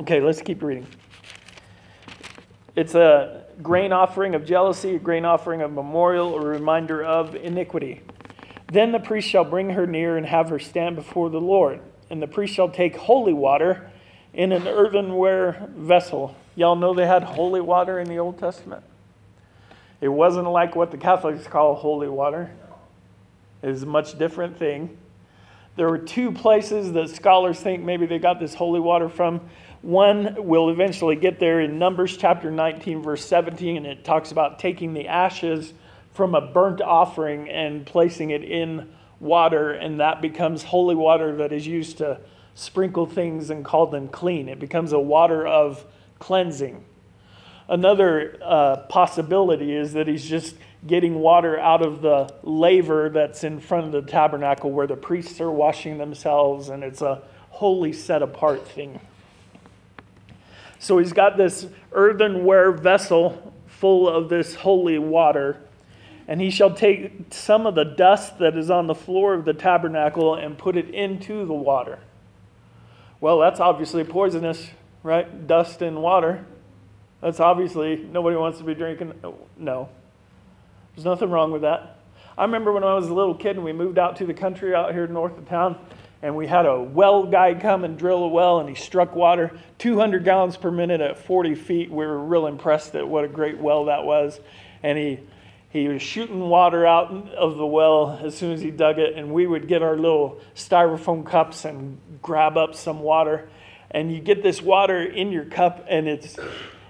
Okay, 0.00 0.20
let's 0.20 0.42
keep 0.42 0.62
reading. 0.62 0.86
It's 2.76 2.94
a 2.94 3.44
grain 3.62 3.92
offering 3.92 4.34
of 4.34 4.44
jealousy, 4.44 4.96
a 4.96 4.98
grain 4.98 5.24
offering 5.24 5.62
of 5.62 5.72
memorial, 5.72 6.36
a 6.36 6.40
reminder 6.40 7.02
of 7.02 7.34
iniquity. 7.34 8.00
Then 8.72 8.92
the 8.92 9.00
priest 9.00 9.28
shall 9.28 9.44
bring 9.44 9.70
her 9.70 9.86
near 9.86 10.16
and 10.16 10.26
have 10.26 10.48
her 10.50 10.58
stand 10.58 10.96
before 10.96 11.30
the 11.30 11.40
Lord. 11.40 11.80
And 12.08 12.22
the 12.22 12.26
priest 12.26 12.54
shall 12.54 12.68
take 12.68 12.96
holy 12.96 13.32
water 13.32 13.90
in 14.32 14.52
an 14.52 14.68
earthenware 14.68 15.68
vessel. 15.74 16.36
Y'all 16.60 16.76
know 16.76 16.92
they 16.92 17.06
had 17.06 17.22
holy 17.22 17.62
water 17.62 18.00
in 18.00 18.06
the 18.06 18.18
Old 18.18 18.38
Testament? 18.38 18.84
It 20.02 20.08
wasn't 20.08 20.46
like 20.46 20.76
what 20.76 20.90
the 20.90 20.98
Catholics 20.98 21.46
call 21.46 21.74
holy 21.74 22.10
water, 22.10 22.50
it 23.62 23.68
was 23.68 23.82
a 23.82 23.86
much 23.86 24.18
different 24.18 24.58
thing. 24.58 24.98
There 25.76 25.88
were 25.88 25.96
two 25.96 26.30
places 26.30 26.92
that 26.92 27.08
scholars 27.08 27.58
think 27.58 27.82
maybe 27.82 28.04
they 28.04 28.18
got 28.18 28.38
this 28.38 28.52
holy 28.52 28.78
water 28.78 29.08
from. 29.08 29.40
One 29.80 30.34
will 30.36 30.68
eventually 30.68 31.16
get 31.16 31.40
there 31.40 31.62
in 31.62 31.78
Numbers 31.78 32.18
chapter 32.18 32.50
19, 32.50 33.00
verse 33.00 33.24
17, 33.24 33.78
and 33.78 33.86
it 33.86 34.04
talks 34.04 34.30
about 34.30 34.58
taking 34.58 34.92
the 34.92 35.08
ashes 35.08 35.72
from 36.12 36.34
a 36.34 36.42
burnt 36.42 36.82
offering 36.82 37.48
and 37.48 37.86
placing 37.86 38.32
it 38.32 38.44
in 38.44 38.92
water, 39.18 39.72
and 39.72 39.98
that 40.00 40.20
becomes 40.20 40.62
holy 40.64 40.94
water 40.94 41.36
that 41.36 41.54
is 41.54 41.66
used 41.66 41.96
to 41.98 42.20
sprinkle 42.54 43.06
things 43.06 43.48
and 43.48 43.64
call 43.64 43.86
them 43.86 44.08
clean. 44.08 44.50
It 44.50 44.60
becomes 44.60 44.92
a 44.92 45.00
water 45.00 45.46
of 45.46 45.86
cleansing. 46.20 46.84
Another 47.68 48.38
uh, 48.42 48.76
possibility 48.88 49.74
is 49.74 49.92
that 49.94 50.06
he's 50.06 50.24
just 50.24 50.54
getting 50.86 51.16
water 51.16 51.58
out 51.58 51.82
of 51.82 52.00
the 52.00 52.32
laver 52.42 53.08
that's 53.08 53.42
in 53.42 53.58
front 53.58 53.86
of 53.86 53.92
the 53.92 54.02
tabernacle 54.02 54.70
where 54.70 54.86
the 54.86 54.96
priests 54.96 55.40
are 55.40 55.50
washing 55.50 55.98
themselves, 55.98 56.68
and 56.68 56.84
it's 56.84 57.02
a 57.02 57.22
holy 57.50 57.92
set 57.92 58.22
apart 58.22 58.66
thing. 58.66 59.00
So 60.78 60.98
he's 60.98 61.12
got 61.12 61.36
this 61.36 61.66
earthenware 61.92 62.72
vessel 62.72 63.52
full 63.66 64.08
of 64.08 64.28
this 64.28 64.54
holy 64.54 64.98
water. 64.98 65.58
And 66.28 66.40
he 66.40 66.50
shall 66.50 66.72
take 66.72 67.12
some 67.30 67.66
of 67.66 67.74
the 67.74 67.84
dust 67.84 68.38
that 68.38 68.56
is 68.56 68.70
on 68.70 68.86
the 68.86 68.94
floor 68.94 69.34
of 69.34 69.44
the 69.44 69.52
tabernacle 69.52 70.36
and 70.36 70.56
put 70.56 70.76
it 70.76 70.88
into 70.90 71.44
the 71.44 71.52
water. 71.54 71.98
Well, 73.20 73.40
that's 73.40 73.58
obviously 73.58 74.04
poisonous, 74.04 74.70
right? 75.02 75.46
Dust 75.46 75.82
and 75.82 76.02
water. 76.02 76.44
That's 77.20 77.40
obviously, 77.40 77.96
nobody 77.96 78.36
wants 78.36 78.58
to 78.58 78.64
be 78.64 78.74
drinking. 78.74 79.14
Uh, 79.22 79.32
no. 79.56 79.88
There's 80.94 81.04
nothing 81.04 81.30
wrong 81.30 81.52
with 81.52 81.62
that. 81.62 81.98
I 82.36 82.44
remember 82.44 82.72
when 82.72 82.84
I 82.84 82.94
was 82.94 83.08
a 83.08 83.14
little 83.14 83.34
kid 83.34 83.56
and 83.56 83.64
we 83.64 83.72
moved 83.72 83.98
out 83.98 84.16
to 84.16 84.26
the 84.26 84.34
country 84.34 84.74
out 84.74 84.92
here 84.92 85.06
north 85.06 85.36
of 85.36 85.48
town 85.48 85.78
and 86.22 86.36
we 86.36 86.46
had 86.46 86.66
a 86.66 86.80
well 86.80 87.24
guy 87.24 87.54
come 87.54 87.84
and 87.84 87.98
drill 87.98 88.24
a 88.24 88.28
well 88.28 88.60
and 88.60 88.68
he 88.68 88.74
struck 88.74 89.14
water 89.14 89.58
200 89.78 90.24
gallons 90.24 90.56
per 90.56 90.70
minute 90.70 91.00
at 91.00 91.18
40 91.18 91.54
feet 91.54 91.90
we 91.90 92.06
were 92.06 92.18
real 92.18 92.46
impressed 92.46 92.94
at 92.94 93.06
what 93.06 93.24
a 93.24 93.28
great 93.28 93.58
well 93.58 93.86
that 93.86 94.04
was 94.04 94.40
and 94.82 94.98
he 94.98 95.20
he 95.70 95.86
was 95.86 96.02
shooting 96.02 96.40
water 96.40 96.86
out 96.86 97.10
of 97.30 97.56
the 97.56 97.66
well 97.66 98.18
as 98.22 98.36
soon 98.36 98.52
as 98.52 98.60
he 98.60 98.70
dug 98.70 98.98
it 98.98 99.16
and 99.16 99.32
we 99.32 99.46
would 99.46 99.68
get 99.68 99.82
our 99.82 99.96
little 99.96 100.40
styrofoam 100.54 101.24
cups 101.24 101.64
and 101.64 101.98
grab 102.20 102.56
up 102.56 102.74
some 102.74 103.00
water 103.00 103.48
and 103.90 104.12
you 104.12 104.20
get 104.20 104.42
this 104.42 104.62
water 104.62 105.02
in 105.02 105.32
your 105.32 105.44
cup 105.44 105.84
and 105.88 106.08
it's 106.08 106.36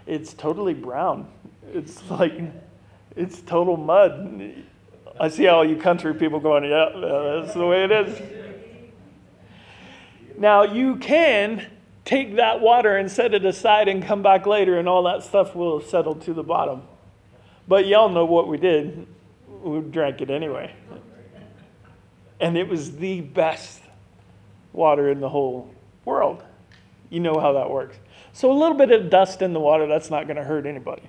it's 0.06 0.34
totally 0.34 0.74
brown 0.74 1.28
it's 1.72 2.02
like 2.10 2.38
it's 3.16 3.40
total 3.42 3.76
mud 3.76 4.64
i 5.18 5.28
see 5.28 5.46
all 5.46 5.64
you 5.64 5.76
country 5.76 6.14
people 6.14 6.40
going 6.40 6.64
yeah 6.64 6.90
that's 7.42 7.54
the 7.54 7.66
way 7.66 7.84
it 7.84 7.90
is 7.90 8.40
now, 10.40 10.62
you 10.62 10.96
can 10.96 11.66
take 12.06 12.36
that 12.36 12.62
water 12.62 12.96
and 12.96 13.10
set 13.10 13.34
it 13.34 13.44
aside 13.44 13.88
and 13.88 14.02
come 14.02 14.22
back 14.22 14.46
later, 14.46 14.78
and 14.78 14.88
all 14.88 15.02
that 15.02 15.22
stuff 15.22 15.54
will 15.54 15.82
settle 15.82 16.14
to 16.14 16.32
the 16.32 16.42
bottom. 16.42 16.82
But 17.68 17.86
y'all 17.86 18.08
know 18.08 18.24
what 18.24 18.48
we 18.48 18.56
did. 18.56 19.06
We 19.62 19.80
drank 19.80 20.22
it 20.22 20.30
anyway. 20.30 20.74
And 22.40 22.56
it 22.56 22.68
was 22.68 22.96
the 22.96 23.20
best 23.20 23.82
water 24.72 25.10
in 25.10 25.20
the 25.20 25.28
whole 25.28 25.74
world. 26.06 26.42
You 27.10 27.20
know 27.20 27.38
how 27.38 27.52
that 27.54 27.68
works. 27.68 27.98
So, 28.32 28.50
a 28.50 28.54
little 28.54 28.76
bit 28.76 28.92
of 28.92 29.10
dust 29.10 29.42
in 29.42 29.52
the 29.52 29.60
water, 29.60 29.86
that's 29.86 30.10
not 30.10 30.26
going 30.26 30.36
to 30.36 30.44
hurt 30.44 30.64
anybody. 30.64 31.02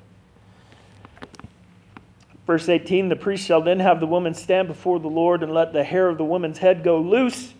Verse 2.46 2.68
18 2.68 3.08
The 3.08 3.16
priest 3.16 3.46
shall 3.46 3.62
then 3.62 3.80
have 3.80 4.00
the 4.00 4.08
woman 4.08 4.34
stand 4.34 4.68
before 4.68 5.00
the 5.00 5.08
Lord 5.08 5.44
and 5.44 5.54
let 5.54 5.74
the 5.74 5.84
hair 5.84 6.10
of 6.10 6.18
the 6.18 6.26
woman's 6.26 6.58
head 6.58 6.84
go 6.84 7.00
loose 7.00 7.54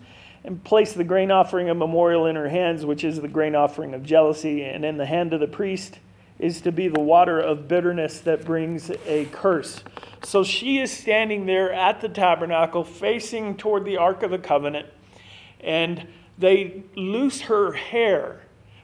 and 0.44 0.62
place 0.62 0.92
the 0.92 1.04
grain 1.04 1.30
offering 1.30 1.68
of 1.68 1.76
memorial 1.76 2.26
in 2.26 2.36
her 2.36 2.48
hands, 2.48 2.84
which 2.84 3.04
is 3.04 3.20
the 3.20 3.28
grain 3.28 3.54
offering 3.54 3.94
of 3.94 4.02
jealousy, 4.02 4.64
and 4.64 4.84
in 4.84 4.96
the 4.96 5.06
hand 5.06 5.32
of 5.32 5.40
the 5.40 5.46
priest 5.46 6.00
is 6.38 6.60
to 6.62 6.72
be 6.72 6.88
the 6.88 7.00
water 7.00 7.38
of 7.38 7.68
bitterness 7.68 8.20
that 8.20 8.44
brings 8.44 8.90
a 9.06 9.26
curse. 9.26 9.84
So 10.24 10.42
she 10.42 10.78
is 10.78 10.90
standing 10.90 11.46
there 11.46 11.72
at 11.72 12.00
the 12.00 12.08
tabernacle, 12.08 12.82
facing 12.82 13.56
toward 13.56 13.84
the 13.84 13.98
Ark 13.98 14.24
of 14.24 14.32
the 14.32 14.38
Covenant, 14.38 14.88
and 15.60 16.08
they 16.38 16.82
loose 16.96 17.42
her 17.42 17.72
hair, 17.72 18.40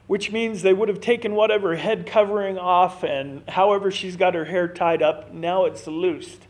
which 0.07 0.31
means 0.31 0.61
they 0.61 0.73
would 0.73 0.89
have 0.89 1.01
taken 1.01 1.35
whatever 1.35 1.75
head 1.75 2.05
covering 2.05 2.57
off, 2.57 3.03
and 3.03 3.47
however 3.49 3.91
she's 3.91 4.15
got 4.15 4.33
her 4.33 4.45
hair 4.45 4.67
tied 4.67 5.01
up, 5.01 5.33
now 5.33 5.65
it's 5.65 5.85
loosed. 5.87 6.47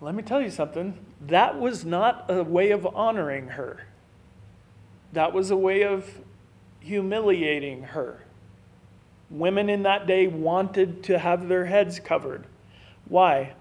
Let 0.00 0.14
me 0.14 0.22
tell 0.22 0.40
you 0.40 0.50
something 0.50 0.98
that 1.26 1.58
was 1.58 1.84
not 1.84 2.26
a 2.28 2.44
way 2.44 2.70
of 2.70 2.86
honoring 2.86 3.48
her, 3.48 3.86
that 5.12 5.32
was 5.32 5.50
a 5.50 5.56
way 5.56 5.82
of 5.82 6.20
humiliating 6.80 7.82
her. 7.82 8.24
Women 9.30 9.68
in 9.68 9.82
that 9.82 10.06
day 10.06 10.26
wanted 10.26 11.02
to 11.04 11.18
have 11.18 11.48
their 11.48 11.66
heads 11.66 12.00
covered. 12.00 12.44
Why? 13.06 13.54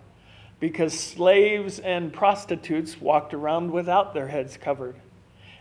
Because 0.59 0.97
slaves 0.97 1.79
and 1.79 2.13
prostitutes 2.13 3.01
walked 3.01 3.33
around 3.33 3.71
without 3.71 4.13
their 4.13 4.27
heads 4.27 4.57
covered. 4.57 4.95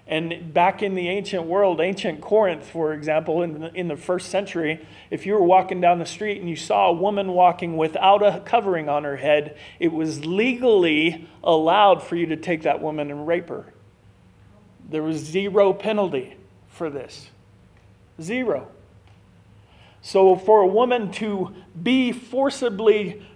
And 0.08 0.54
back 0.54 0.82
in 0.82 0.94
the 0.94 1.08
ancient 1.08 1.44
world, 1.46 1.80
ancient 1.80 2.20
Corinth, 2.20 2.64
for 2.64 2.92
example, 2.92 3.42
in 3.42 3.60
the, 3.60 3.74
in 3.74 3.88
the 3.88 3.96
first 3.96 4.30
century, 4.30 4.86
if 5.10 5.26
you 5.26 5.34
were 5.34 5.42
walking 5.42 5.80
down 5.80 5.98
the 5.98 6.06
street 6.06 6.40
and 6.40 6.48
you 6.48 6.54
saw 6.54 6.90
a 6.90 6.92
woman 6.92 7.32
walking 7.32 7.76
without 7.76 8.22
a 8.22 8.40
covering 8.40 8.88
on 8.88 9.02
her 9.02 9.16
head, 9.16 9.56
it 9.80 9.92
was 9.92 10.24
legally 10.24 11.26
allowed 11.42 12.04
for 12.04 12.14
you 12.14 12.26
to 12.26 12.36
take 12.36 12.62
that 12.62 12.80
woman 12.80 13.10
and 13.10 13.26
rape 13.26 13.48
her. 13.48 13.72
There 14.88 15.02
was 15.02 15.16
zero 15.16 15.72
penalty 15.72 16.36
for 16.68 16.88
this. 16.88 17.30
Zero. 18.22 18.68
So 20.02 20.36
for 20.36 20.60
a 20.60 20.66
woman 20.68 21.10
to 21.12 21.52
be 21.82 22.12
forcibly 22.12 23.26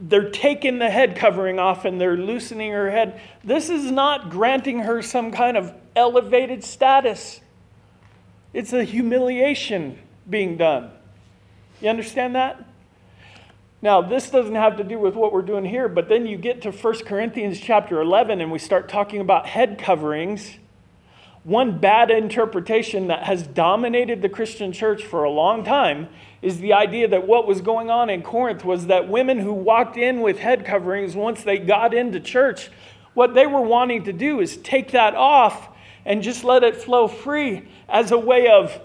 they're 0.00 0.30
taking 0.30 0.78
the 0.78 0.88
head 0.88 1.16
covering 1.16 1.58
off 1.58 1.84
and 1.84 2.00
they're 2.00 2.16
loosening 2.16 2.72
her 2.72 2.90
head. 2.90 3.20
This 3.42 3.68
is 3.68 3.90
not 3.90 4.30
granting 4.30 4.80
her 4.80 5.02
some 5.02 5.30
kind 5.30 5.56
of 5.56 5.74
elevated 5.94 6.64
status. 6.64 7.40
It's 8.52 8.72
a 8.72 8.84
humiliation 8.84 9.98
being 10.28 10.56
done. 10.56 10.90
You 11.80 11.90
understand 11.90 12.34
that? 12.34 12.64
Now, 13.82 14.00
this 14.00 14.30
doesn't 14.30 14.54
have 14.54 14.78
to 14.78 14.84
do 14.84 14.98
with 14.98 15.14
what 15.14 15.32
we're 15.32 15.42
doing 15.42 15.66
here, 15.66 15.88
but 15.88 16.08
then 16.08 16.24
you 16.24 16.38
get 16.38 16.62
to 16.62 16.70
1 16.70 17.04
Corinthians 17.04 17.60
chapter 17.60 18.00
11 18.00 18.40
and 18.40 18.50
we 18.50 18.58
start 18.58 18.88
talking 18.88 19.20
about 19.20 19.44
head 19.44 19.78
coverings. 19.78 20.56
One 21.44 21.78
bad 21.78 22.10
interpretation 22.10 23.08
that 23.08 23.24
has 23.24 23.46
dominated 23.46 24.22
the 24.22 24.30
Christian 24.30 24.72
church 24.72 25.04
for 25.04 25.24
a 25.24 25.30
long 25.30 25.62
time 25.62 26.08
is 26.40 26.58
the 26.58 26.72
idea 26.72 27.06
that 27.08 27.26
what 27.26 27.46
was 27.46 27.60
going 27.60 27.90
on 27.90 28.08
in 28.08 28.22
Corinth 28.22 28.64
was 28.64 28.86
that 28.86 29.10
women 29.10 29.38
who 29.38 29.52
walked 29.52 29.98
in 29.98 30.22
with 30.22 30.38
head 30.38 30.64
coverings, 30.64 31.14
once 31.14 31.42
they 31.42 31.58
got 31.58 31.92
into 31.92 32.18
church, 32.18 32.70
what 33.12 33.34
they 33.34 33.46
were 33.46 33.60
wanting 33.60 34.04
to 34.04 34.12
do 34.12 34.40
is 34.40 34.56
take 34.56 34.92
that 34.92 35.14
off 35.14 35.68
and 36.06 36.22
just 36.22 36.44
let 36.44 36.64
it 36.64 36.76
flow 36.76 37.06
free 37.06 37.68
as 37.90 38.10
a 38.10 38.18
way 38.18 38.48
of 38.48 38.80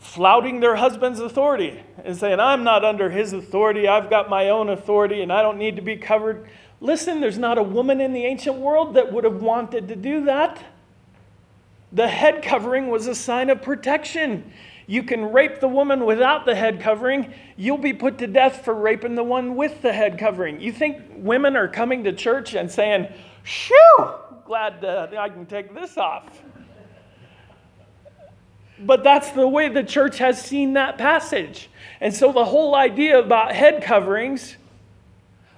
flouting 0.00 0.60
their 0.60 0.76
husband's 0.76 1.20
authority 1.20 1.82
and 2.04 2.16
saying, 2.16 2.40
I'm 2.40 2.64
not 2.64 2.86
under 2.86 3.10
his 3.10 3.34
authority, 3.34 3.86
I've 3.86 4.08
got 4.08 4.30
my 4.30 4.48
own 4.48 4.70
authority, 4.70 5.20
and 5.20 5.30
I 5.30 5.42
don't 5.42 5.58
need 5.58 5.76
to 5.76 5.82
be 5.82 5.96
covered. 5.96 6.48
Listen, 6.80 7.20
there's 7.20 7.38
not 7.38 7.58
a 7.58 7.62
woman 7.62 8.00
in 8.00 8.14
the 8.14 8.24
ancient 8.24 8.56
world 8.56 8.94
that 8.94 9.12
would 9.12 9.24
have 9.24 9.42
wanted 9.42 9.88
to 9.88 9.96
do 9.96 10.24
that. 10.24 10.62
The 11.92 12.08
head 12.08 12.42
covering 12.42 12.88
was 12.88 13.06
a 13.06 13.14
sign 13.14 13.50
of 13.50 13.62
protection. 13.62 14.52
You 14.86 15.02
can 15.02 15.32
rape 15.32 15.60
the 15.60 15.68
woman 15.68 16.04
without 16.04 16.44
the 16.44 16.54
head 16.54 16.80
covering, 16.80 17.32
you'll 17.56 17.78
be 17.78 17.92
put 17.92 18.18
to 18.18 18.26
death 18.26 18.64
for 18.64 18.74
raping 18.74 19.16
the 19.16 19.24
one 19.24 19.56
with 19.56 19.82
the 19.82 19.92
head 19.92 20.18
covering. 20.18 20.60
You 20.60 20.72
think 20.72 21.02
women 21.16 21.56
are 21.56 21.66
coming 21.66 22.04
to 22.04 22.12
church 22.12 22.54
and 22.54 22.70
saying, 22.70 23.08
Shoo, 23.42 23.74
glad 24.44 24.84
uh, 24.84 25.08
I 25.18 25.28
can 25.28 25.46
take 25.46 25.74
this 25.74 25.96
off. 25.96 26.42
But 28.78 29.02
that's 29.02 29.30
the 29.30 29.48
way 29.48 29.68
the 29.68 29.82
church 29.82 30.18
has 30.18 30.40
seen 30.40 30.74
that 30.74 30.98
passage. 30.98 31.70
And 32.00 32.14
so 32.14 32.32
the 32.32 32.44
whole 32.44 32.74
idea 32.74 33.18
about 33.18 33.52
head 33.52 33.82
coverings, 33.82 34.56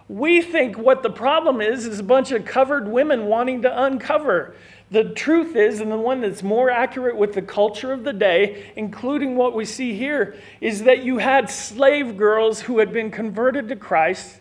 we 0.09 0.41
think 0.41 0.79
what 0.79 1.03
the 1.03 1.11
problem 1.11 1.61
is 1.61 1.85
is 1.87 1.99
a 1.99 2.05
bunch 2.05 2.31
of 2.33 2.45
covered 2.45 2.89
women 2.89 3.27
wanting 3.27 3.63
to 3.63 3.83
uncover. 3.83 4.55
The 4.91 5.05
truth 5.05 5.55
is, 5.55 5.81
and 5.81 5.91
the 5.91 5.99
one 5.99 6.23
that's 6.23 6.43
more 6.43 6.71
accurate 6.71 7.17
with 7.17 7.35
the 7.35 7.43
culture 7.43 7.93
of 7.93 8.05
the 8.05 8.13
day, 8.13 8.73
including 8.75 9.37
what 9.37 9.55
we 9.55 9.67
see 9.67 9.95
here, 9.95 10.37
is 10.61 10.85
that 10.85 11.05
you 11.05 11.19
had 11.19 11.51
slave 11.51 12.17
girls 12.17 12.63
who 12.63 12.79
had 12.79 12.93
been 12.93 13.11
converted 13.11 13.69
to 13.69 13.77
Christ 13.77 14.41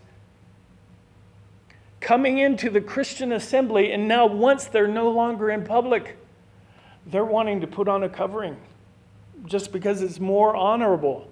coming 1.99 2.38
into 2.38 2.69
the 2.69 2.79
Christian 2.79 3.33
assembly, 3.33 3.91
and 3.91 4.07
now 4.07 4.25
once 4.25 4.65
they're 4.65 4.88
no 4.88 5.10
longer 5.10 5.49
in 5.49 5.65
public, 5.65 6.15
they're 7.05 7.25
wanting 7.25 7.60
to 7.62 7.67
put 7.67 7.89
on 7.89 8.03
a 8.03 8.10
covering 8.10 8.55
just 9.45 9.71
because 9.71 10.01
it's 10.01 10.19
more 10.19 10.55
honorable. 10.55 11.29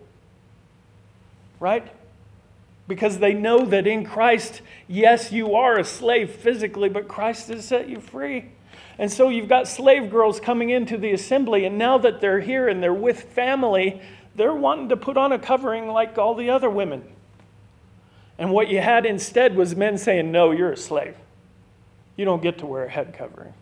Right? 1.59 1.87
Because 2.87 3.19
they 3.19 3.33
know 3.33 3.65
that 3.65 3.87
in 3.87 4.05
Christ, 4.05 4.61
yes, 4.87 5.31
you 5.31 5.55
are 5.55 5.79
a 5.79 5.85
slave 5.85 6.31
physically, 6.31 6.89
but 6.89 7.07
Christ 7.07 7.47
has 7.47 7.65
set 7.65 7.87
you 7.87 8.01
free. 8.01 8.51
And 8.97 9.11
so 9.11 9.29
you've 9.29 9.49
got 9.49 9.67
slave 9.67 10.09
girls 10.09 10.39
coming 10.39 10.69
into 10.69 10.97
the 10.97 11.11
assembly, 11.11 11.65
and 11.65 11.77
now 11.77 11.97
that 11.97 12.21
they're 12.21 12.39
here 12.39 12.67
and 12.67 12.81
they're 12.81 12.93
with 12.93 13.23
family, 13.23 14.01
they're 14.35 14.53
wanting 14.53 14.89
to 14.89 14.97
put 14.97 15.17
on 15.17 15.31
a 15.31 15.39
covering 15.39 15.87
like 15.87 16.17
all 16.17 16.35
the 16.35 16.49
other 16.49 16.69
women. 16.69 17.03
And 18.37 18.51
what 18.51 18.69
you 18.69 18.81
had 18.81 19.05
instead 19.05 19.55
was 19.55 19.75
men 19.75 19.97
saying, 19.97 20.31
No, 20.31 20.51
you're 20.51 20.73
a 20.73 20.77
slave. 20.77 21.15
You 22.15 22.25
don't 22.25 22.41
get 22.41 22.59
to 22.59 22.65
wear 22.65 22.85
a 22.85 22.89
head 22.89 23.13
covering. 23.13 23.53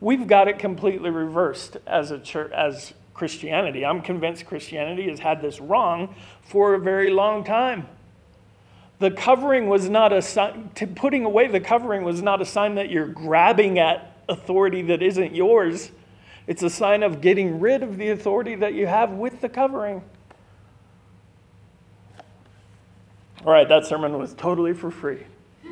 We've 0.00 0.26
got 0.26 0.48
it 0.48 0.58
completely 0.58 1.10
reversed 1.10 1.76
as 1.86 2.10
a 2.10 2.18
church, 2.18 2.52
as 2.52 2.94
Christianity. 3.14 3.84
I'm 3.84 4.00
convinced 4.00 4.46
Christianity 4.46 5.08
has 5.08 5.18
had 5.18 5.42
this 5.42 5.60
wrong 5.60 6.14
for 6.42 6.74
a 6.74 6.78
very 6.78 7.10
long 7.10 7.44
time. 7.44 7.88
The 9.00 9.10
covering 9.10 9.68
was 9.68 9.88
not 9.88 10.12
a 10.12 10.22
sign, 10.22 10.70
putting 10.96 11.24
away 11.24 11.48
the 11.48 11.60
covering 11.60 12.04
was 12.04 12.22
not 12.22 12.40
a 12.40 12.44
sign 12.44 12.76
that 12.76 12.90
you're 12.90 13.06
grabbing 13.06 13.78
at 13.78 14.17
authority 14.28 14.82
that 14.82 15.02
isn't 15.02 15.34
yours. 15.34 15.90
It's 16.46 16.62
a 16.62 16.70
sign 16.70 17.02
of 17.02 17.20
getting 17.20 17.60
rid 17.60 17.82
of 17.82 17.98
the 17.98 18.10
authority 18.10 18.54
that 18.56 18.74
you 18.74 18.86
have 18.86 19.10
with 19.12 19.40
the 19.40 19.48
covering. 19.48 20.02
All 23.44 23.52
right, 23.52 23.68
that 23.68 23.86
sermon 23.86 24.18
was 24.18 24.34
totally 24.34 24.72
for 24.72 24.90
free. 24.90 25.24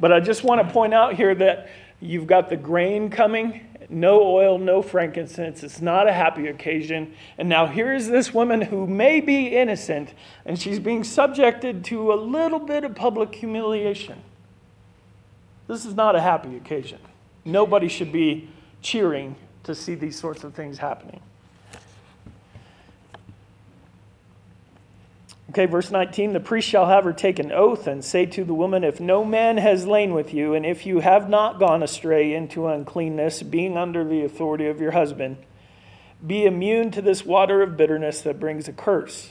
but 0.00 0.12
I 0.12 0.20
just 0.20 0.44
want 0.44 0.66
to 0.66 0.72
point 0.72 0.94
out 0.94 1.14
here 1.14 1.34
that 1.34 1.68
you've 2.00 2.26
got 2.26 2.48
the 2.48 2.56
grain 2.56 3.10
coming 3.10 3.68
no 3.92 4.22
oil, 4.22 4.58
no 4.58 4.82
frankincense. 4.82 5.62
It's 5.62 5.80
not 5.80 6.08
a 6.08 6.12
happy 6.12 6.46
occasion. 6.48 7.14
And 7.38 7.48
now 7.48 7.66
here 7.66 7.92
is 7.92 8.08
this 8.08 8.32
woman 8.32 8.62
who 8.62 8.86
may 8.86 9.20
be 9.20 9.48
innocent, 9.48 10.14
and 10.44 10.58
she's 10.58 10.78
being 10.78 11.04
subjected 11.04 11.84
to 11.86 12.12
a 12.12 12.16
little 12.16 12.58
bit 12.58 12.84
of 12.84 12.94
public 12.94 13.34
humiliation. 13.34 14.22
This 15.72 15.86
is 15.86 15.94
not 15.94 16.14
a 16.14 16.20
happy 16.20 16.54
occasion. 16.54 16.98
Nobody 17.46 17.88
should 17.88 18.12
be 18.12 18.50
cheering 18.82 19.36
to 19.62 19.74
see 19.74 19.94
these 19.94 20.18
sorts 20.18 20.44
of 20.44 20.52
things 20.52 20.76
happening. 20.76 21.22
Okay, 25.48 25.64
verse 25.64 25.90
19 25.90 26.34
the 26.34 26.40
priest 26.40 26.68
shall 26.68 26.84
have 26.88 27.04
her 27.04 27.14
take 27.14 27.38
an 27.38 27.50
oath 27.50 27.86
and 27.86 28.04
say 28.04 28.26
to 28.26 28.44
the 28.44 28.52
woman, 28.52 28.84
If 28.84 29.00
no 29.00 29.24
man 29.24 29.56
has 29.56 29.86
lain 29.86 30.12
with 30.12 30.34
you, 30.34 30.52
and 30.52 30.66
if 30.66 30.84
you 30.84 31.00
have 31.00 31.30
not 31.30 31.58
gone 31.58 31.82
astray 31.82 32.34
into 32.34 32.66
uncleanness, 32.66 33.42
being 33.42 33.78
under 33.78 34.04
the 34.04 34.26
authority 34.26 34.66
of 34.66 34.78
your 34.78 34.90
husband, 34.90 35.38
be 36.24 36.44
immune 36.44 36.90
to 36.90 37.00
this 37.00 37.24
water 37.24 37.62
of 37.62 37.78
bitterness 37.78 38.20
that 38.20 38.38
brings 38.38 38.68
a 38.68 38.74
curse. 38.74 39.30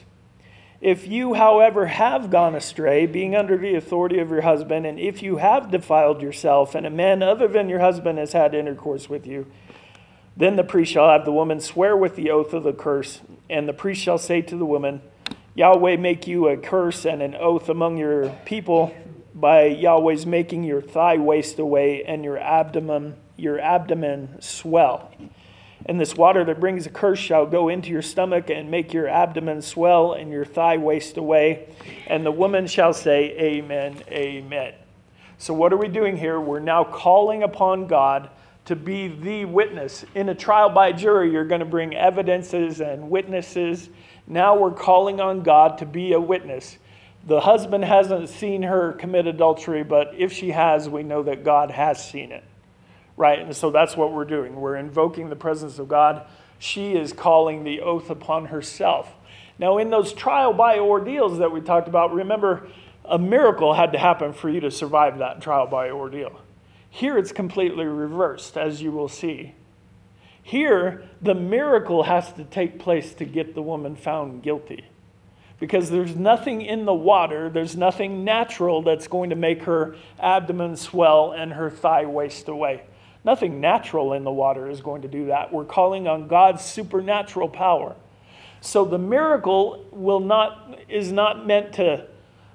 If 0.82 1.08
you, 1.08 1.36
however, 1.36 1.86
have 1.86 2.32
gone 2.32 2.56
astray, 2.56 3.06
being 3.06 3.36
under 3.36 3.56
the 3.56 3.76
authority 3.76 4.18
of 4.18 4.32
your 4.32 4.42
husband, 4.42 4.88
and 4.88 5.00
if 5.00 5.22
you 5.22 5.38
have 5.38 5.70
defiled 5.70 6.24
yourself, 6.24 6.74
and 6.74 6.88
a 6.88 6.90
man 6.90 7.22
other 7.22 7.48
than 7.48 7.70
your 7.70 7.80
husband 7.80 8.18
has 8.18 8.34
had 8.34 8.56
intercourse 8.56 9.08
with 9.08 9.28
you, 9.28 9.46
then 10.36 10.56
the 10.56 10.64
priest 10.64 10.92
shall 10.92 11.10
have 11.10 11.24
the 11.24 11.32
woman 11.32 11.60
swear 11.60 11.96
with 11.96 12.16
the 12.16 12.32
oath 12.32 12.52
of 12.54 12.64
the 12.64 12.74
curse, 12.74 13.22
and 13.48 13.70
the 13.70 13.74
priest 13.74 14.02
shall 14.02 14.18
say 14.18 14.42
to 14.42 14.58
the 14.58 14.66
woman, 14.66 15.02
Yahweh 15.54 15.98
make 15.98 16.26
you 16.26 16.48
a 16.48 16.58
curse 16.58 17.06
and 17.06 17.22
an 17.22 17.36
oath 17.36 17.70
among 17.70 17.98
your 17.98 18.30
people 18.46 18.96
by 19.36 19.66
Yahweh's 19.66 20.26
making 20.26 20.64
your 20.64 20.82
thigh 20.82 21.18
waste 21.18 21.60
away 21.60 22.04
and 22.04 22.24
your 22.24 22.40
abdomen 22.40 23.16
your 23.42 23.60
abdomen 23.60 24.40
swell. 24.40 25.12
And 25.86 26.00
this 26.00 26.16
water 26.16 26.44
that 26.46 26.60
brings 26.60 26.86
a 26.86 26.90
curse 26.90 27.20
shall 27.20 27.46
go 27.46 27.70
into 27.70 27.90
your 27.90 28.02
stomach 28.02 28.50
and 28.50 28.70
make 28.70 28.94
your 28.94 29.08
abdomen 29.08 29.62
swell 29.62 30.14
and 30.14 30.32
your 30.32 30.46
thigh 30.46 30.78
waste 30.78 31.18
away. 31.18 31.68
And 32.08 32.26
the 32.26 32.32
woman 32.32 32.68
shall 32.68 32.94
say, 32.94 33.36
Amen, 33.40 34.04
Amen. 34.10 34.74
So, 35.38 35.54
what 35.54 35.74
are 35.74 35.78
we 35.78 35.88
doing 35.88 36.18
here? 36.18 36.40
We're 36.40 36.60
now 36.60 36.84
calling 36.84 37.42
upon 37.42 37.88
God 37.88 38.30
to 38.66 38.76
be 38.76 39.08
the 39.08 39.46
witness. 39.46 40.06
In 40.14 40.30
a 40.30 40.36
trial 40.36 40.70
by 40.70 40.92
jury, 40.92 41.32
you're 41.32 41.46
going 41.46 41.60
to 41.60 41.66
bring 41.66 41.96
evidences 41.96 42.80
and 42.80 43.10
witnesses. 43.10 43.90
Now 44.28 44.56
we're 44.58 44.72
calling 44.72 45.20
on 45.20 45.42
God 45.42 45.80
to 45.80 45.86
be 45.86 46.14
a 46.14 46.20
witness. 46.20 46.78
The 47.26 47.40
husband 47.40 47.86
hasn't 47.86 48.30
seen 48.30 48.64
her 48.64 48.94
commit 48.94 49.28
adultery, 49.28 49.84
but 49.84 50.14
if 50.16 50.32
she 50.32 50.52
has, 50.52 50.88
we 50.88 51.04
know 51.04 51.24
that 51.24 51.44
God 51.44 51.72
has 51.72 52.08
seen 52.08 52.32
it. 52.32 52.44
Right? 53.22 53.38
And 53.38 53.56
so 53.56 53.70
that's 53.70 53.96
what 53.96 54.14
we're 54.14 54.26
doing. 54.26 54.56
We're 54.56 54.78
invoking 54.78 55.30
the 55.30 55.36
presence 55.36 55.78
of 55.78 55.88
God. 55.88 56.26
She 56.58 56.94
is 56.94 57.14
calling 57.14 57.64
the 57.64 57.82
oath 57.82 58.10
upon 58.10 58.46
herself. 58.46 59.14
Now, 59.60 59.78
in 59.78 59.92
those 59.92 60.12
trial 60.12 60.54
by 60.54 60.80
ordeals 60.80 61.38
that 61.38 61.52
we 61.52 61.62
talked 61.62 61.88
about, 61.88 62.16
remember, 62.16 62.68
a 63.06 63.20
miracle 63.20 63.76
had 63.76 63.92
to 63.92 64.00
happen 64.00 64.34
for 64.34 64.50
you 64.50 64.60
to 64.62 64.72
survive 64.72 65.20
that 65.20 65.40
trial 65.40 65.68
by 65.68 65.92
ordeal. 65.92 66.42
Here 66.90 67.16
it's 67.16 67.32
completely 67.32 67.86
reversed, 67.86 68.58
as 68.58 68.82
you 68.82 68.92
will 68.92 69.08
see. 69.08 69.54
Here, 70.42 71.08
the 71.22 71.36
miracle 71.36 72.02
has 72.02 72.34
to 72.34 72.44
take 72.44 72.80
place 72.80 73.14
to 73.14 73.26
get 73.26 73.54
the 73.54 73.62
woman 73.62 73.96
found 73.96 74.42
guilty. 74.42 74.86
Because 75.60 75.92
there's 75.92 76.16
nothing 76.16 76.64
in 76.64 76.86
the 76.86 76.94
water, 76.96 77.52
there's 77.52 77.78
nothing 77.78 78.24
natural 78.24 78.82
that's 78.82 79.08
going 79.08 79.30
to 79.30 79.36
make 79.36 79.62
her 79.62 79.96
abdomen 80.20 80.76
swell 80.76 81.34
and 81.34 81.54
her 81.54 81.70
thigh 81.70 82.06
waste 82.08 82.48
away. 82.48 82.82
Nothing 83.24 83.62
natural 83.62 84.14
in 84.14 84.24
the 84.24 84.32
water 84.32 84.70
is 84.70 84.82
going 84.82 85.04
to 85.04 85.08
do 85.08 85.28
that. 85.28 85.54
We're 85.54 85.66
calling 85.66 86.08
on 86.08 86.28
God's 86.28 86.64
supernatural 86.64 87.50
power. 87.50 87.96
So 88.62 88.86
the 88.86 88.98
miracle 88.98 89.86
will 89.92 90.20
not, 90.20 90.80
is 90.90 91.12
not 91.12 91.46
meant 91.46 91.74
to 91.74 92.08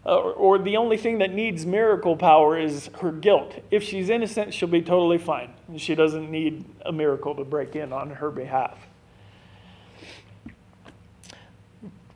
or, 0.07 0.33
or 0.33 0.59
the 0.59 0.77
only 0.77 0.97
thing 0.97 1.19
that 1.19 1.33
needs 1.33 1.67
miracle 1.67 2.17
power 2.17 2.59
is 2.59 2.89
her 3.01 3.11
guilt. 3.11 3.61
If 3.71 3.83
she's 3.83 4.09
innocent, 4.09 4.55
she'll 4.55 4.69
be 4.69 4.83
totally 4.83 5.19
fine. 5.19 5.51
She 5.77 5.95
doesn't 5.95 6.31
need 6.31 6.65
a 6.85 6.93
miracle 6.93 7.35
to 7.35 7.45
break 7.45 7.75
in 7.75 7.93
on 7.93 8.11
her 8.11 8.31
behalf. 8.31 8.79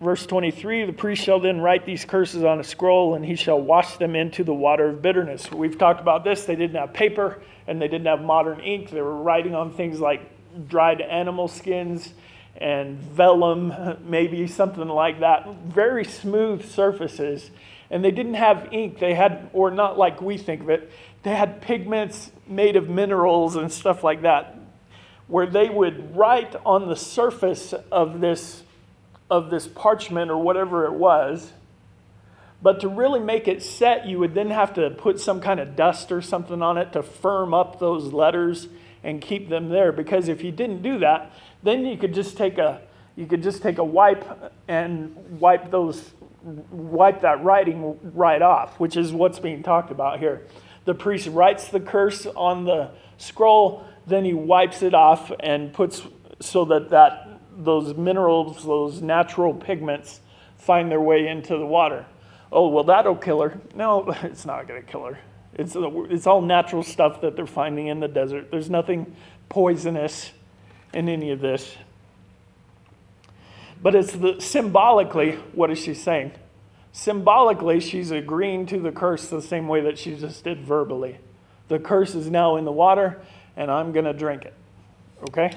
Verse 0.01 0.25
23 0.27 0.87
The 0.87 0.93
priest 0.93 1.23
shall 1.23 1.41
then 1.41 1.61
write 1.61 1.85
these 1.85 2.05
curses 2.05 2.45
on 2.45 2.61
a 2.61 2.65
scroll, 2.65 3.15
and 3.15 3.25
he 3.25 3.37
shall 3.37 3.61
wash 3.61 3.97
them 3.97 4.17
into 4.17 4.45
the 4.45 4.55
water 4.55 4.89
of 4.89 5.03
bitterness. 5.03 5.51
We've 5.51 5.77
talked 5.79 6.01
about 6.01 6.25
this. 6.25 6.45
They 6.45 6.57
didn't 6.57 6.77
have 6.77 6.93
paper, 6.93 7.43
and 7.67 7.81
they 7.81 7.89
didn't 7.89 8.07
have 8.07 8.23
modern 8.23 8.61
ink. 8.61 8.91
They 8.91 9.03
were 9.03 9.17
writing 9.17 9.55
on 9.55 9.73
things 9.73 10.01
like 10.01 10.23
dried 10.69 11.01
animal 11.01 11.49
skins 11.49 12.13
and 12.57 12.99
vellum, 12.99 13.73
maybe 14.05 14.47
something 14.47 14.89
like 14.89 15.21
that. 15.21 15.49
Very 15.67 16.05
smooth 16.05 16.69
surfaces 16.69 17.51
and 17.91 18.05
they 18.05 18.11
didn't 18.11 18.35
have 18.35 18.69
ink. 18.73 18.99
They 18.99 19.15
had, 19.15 19.51
or 19.53 19.71
not 19.71 19.99
like 19.99 20.23
we 20.23 20.39
think 20.39 20.63
of 20.63 20.71
it, 20.71 20.91
they 21.23 21.35
had 21.35 21.61
pigments 21.61 22.31
made 22.47 22.77
of 22.77 22.89
minerals 22.89 23.57
and 23.57 23.71
stuff 23.71 24.05
like 24.05 24.23
that, 24.23 24.57
where 25.27 25.47
they 25.47 25.69
would 25.69 26.17
write 26.17 26.55
on 26.65 26.89
the 26.89 26.97
surface 26.97 27.75
of 27.91 28.21
this, 28.21 28.63
of 29.31 29.51
this 29.51 29.67
parchment 29.67 30.31
or 30.31 30.39
whatever 30.39 30.85
it 30.85 30.93
was. 30.93 31.53
But 32.63 32.81
to 32.81 32.89
really 32.89 33.21
make 33.21 33.49
it 33.49 33.63
set, 33.63 34.07
you 34.07 34.19
would 34.19 34.35
then 34.35 34.51
have 34.51 34.75
to 34.75 34.91
put 34.91 35.19
some 35.19 35.41
kind 35.41 35.61
of 35.61 35.77
dust 35.77 36.13
or 36.13 36.21
something 36.21 36.61
on 36.61 36.77
it 36.77 36.93
to 36.93 37.03
firm 37.03 37.55
up 37.55 37.79
those 37.79 38.13
letters 38.13 38.69
and 39.03 39.21
keep 39.23 39.49
them 39.49 39.71
there. 39.71 39.93
Because 39.93 40.29
if 40.29 40.45
you 40.45 40.53
didn't 40.53 40.83
do 40.83 40.99
that, 40.99 41.33
then 41.63 41.87
you 41.87 41.97
could 41.97 42.13
just 42.13 42.37
take 42.37 42.59
a 42.59 42.83
you 43.17 43.27
could 43.27 43.43
just 43.43 43.63
take 43.63 43.79
a 43.79 43.85
wipe 43.85 44.25
and 44.69 45.41
wipe 45.41 45.71
those 45.71 46.11
wipe 46.43 47.23
that 47.23 47.43
writing 47.43 47.99
right 48.15 48.41
off, 48.41 48.79
which 48.81 48.97
is 48.97 49.13
what's 49.13 49.39
being 49.39 49.63
talked 49.63 49.91
about 49.91 50.19
here. 50.19 50.47
The 50.85 50.95
priest 50.95 51.29
writes 51.29 51.69
the 51.69 51.81
curse 51.81 52.25
on 52.27 52.65
the 52.65 52.91
scroll, 53.19 53.85
then 54.07 54.25
he 54.25 54.33
wipes 54.33 54.83
it 54.83 54.95
off 54.95 55.31
and 55.41 55.73
puts 55.73 56.03
so 56.41 56.65
that, 56.67 56.91
that 56.91 57.30
those 57.65 57.97
minerals, 57.97 58.65
those 58.65 59.03
natural 59.03 59.55
pigments, 59.55 60.21
find 60.59 60.91
their 60.91 61.01
way 61.01 61.29
into 61.29 61.57
the 61.57 61.67
water. 61.67 62.07
Oh, 62.53 62.69
well, 62.69 62.85
that'll 62.85 63.17
kill 63.17 63.43
her. 63.43 63.61
No, 63.75 64.11
it's 64.23 64.45
not 64.45 64.67
going 64.67 64.83
to 64.83 64.87
kill 64.87 65.05
her. 65.05 65.19
It's, 65.55 65.77
it's 65.77 66.27
all 66.27 66.43
natural 66.43 66.83
stuff 66.83 67.21
that 67.23 67.37
they're 67.37 67.47
finding 67.47 67.89
in 67.89 68.01
the 68.01 68.09
desert. 68.09 68.51
There's 68.51 68.71
nothing 68.71 69.15
poisonous 69.49 70.33
in 70.93 71.09
any 71.09 71.31
of 71.31 71.41
this. 71.41 71.77
But 73.83 73.95
it's 73.95 74.13
the, 74.13 74.41
symbolically, 74.41 75.33
what 75.53 75.71
is 75.71 75.79
she 75.79 75.95
saying? 75.95 76.33
Symbolically, 76.93 77.81
she's 77.81 78.11
agreeing 78.11 78.67
to 78.67 78.79
the 78.79 78.93
curse 78.93 79.29
the 79.29 79.43
same 79.43 79.69
way 79.69 79.81
that 79.83 79.99
she 79.99 80.17
just 80.17 80.45
did 80.45 80.61
verbally. 80.61 81.19
The 81.69 81.79
curse 81.79 82.15
is 82.15 82.31
now 82.31 82.57
in 82.57 82.65
the 82.65 82.73
water, 82.73 83.23
and 83.57 83.71
I'm 83.71 83.93
going 83.93 84.05
to 84.05 84.13
drink 84.13 84.45
it. 84.45 84.55
Okay? 85.29 85.53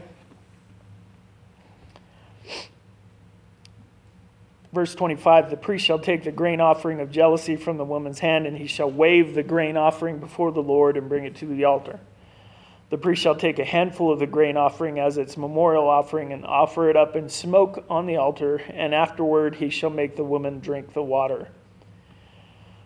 Verse 4.73 4.95
25 4.95 5.51
The 5.51 5.57
priest 5.57 5.85
shall 5.85 5.99
take 5.99 6.23
the 6.23 6.31
grain 6.31 6.59
offering 6.59 6.99
of 6.99 7.11
jealousy 7.11 7.55
from 7.55 7.77
the 7.77 7.85
woman's 7.85 8.19
hand, 8.19 8.47
and 8.47 8.57
he 8.57 8.67
shall 8.67 8.89
wave 8.89 9.35
the 9.35 9.43
grain 9.43 9.77
offering 9.77 10.17
before 10.17 10.51
the 10.51 10.63
Lord 10.63 10.97
and 10.97 11.07
bring 11.07 11.25
it 11.25 11.35
to 11.37 11.45
the 11.45 11.65
altar. 11.65 11.99
The 12.89 12.97
priest 12.97 13.21
shall 13.21 13.35
take 13.35 13.59
a 13.59 13.65
handful 13.65 14.11
of 14.11 14.19
the 14.19 14.27
grain 14.27 14.57
offering 14.57 14.99
as 14.99 15.17
its 15.17 15.37
memorial 15.37 15.87
offering 15.87 16.33
and 16.33 16.45
offer 16.45 16.89
it 16.89 16.95
up 16.95 17.15
in 17.15 17.29
smoke 17.29 17.85
on 17.89 18.07
the 18.07 18.17
altar, 18.17 18.61
and 18.69 18.93
afterward 18.95 19.55
he 19.55 19.69
shall 19.69 19.89
make 19.91 20.15
the 20.15 20.23
woman 20.23 20.59
drink 20.59 20.93
the 20.93 21.03
water. 21.03 21.49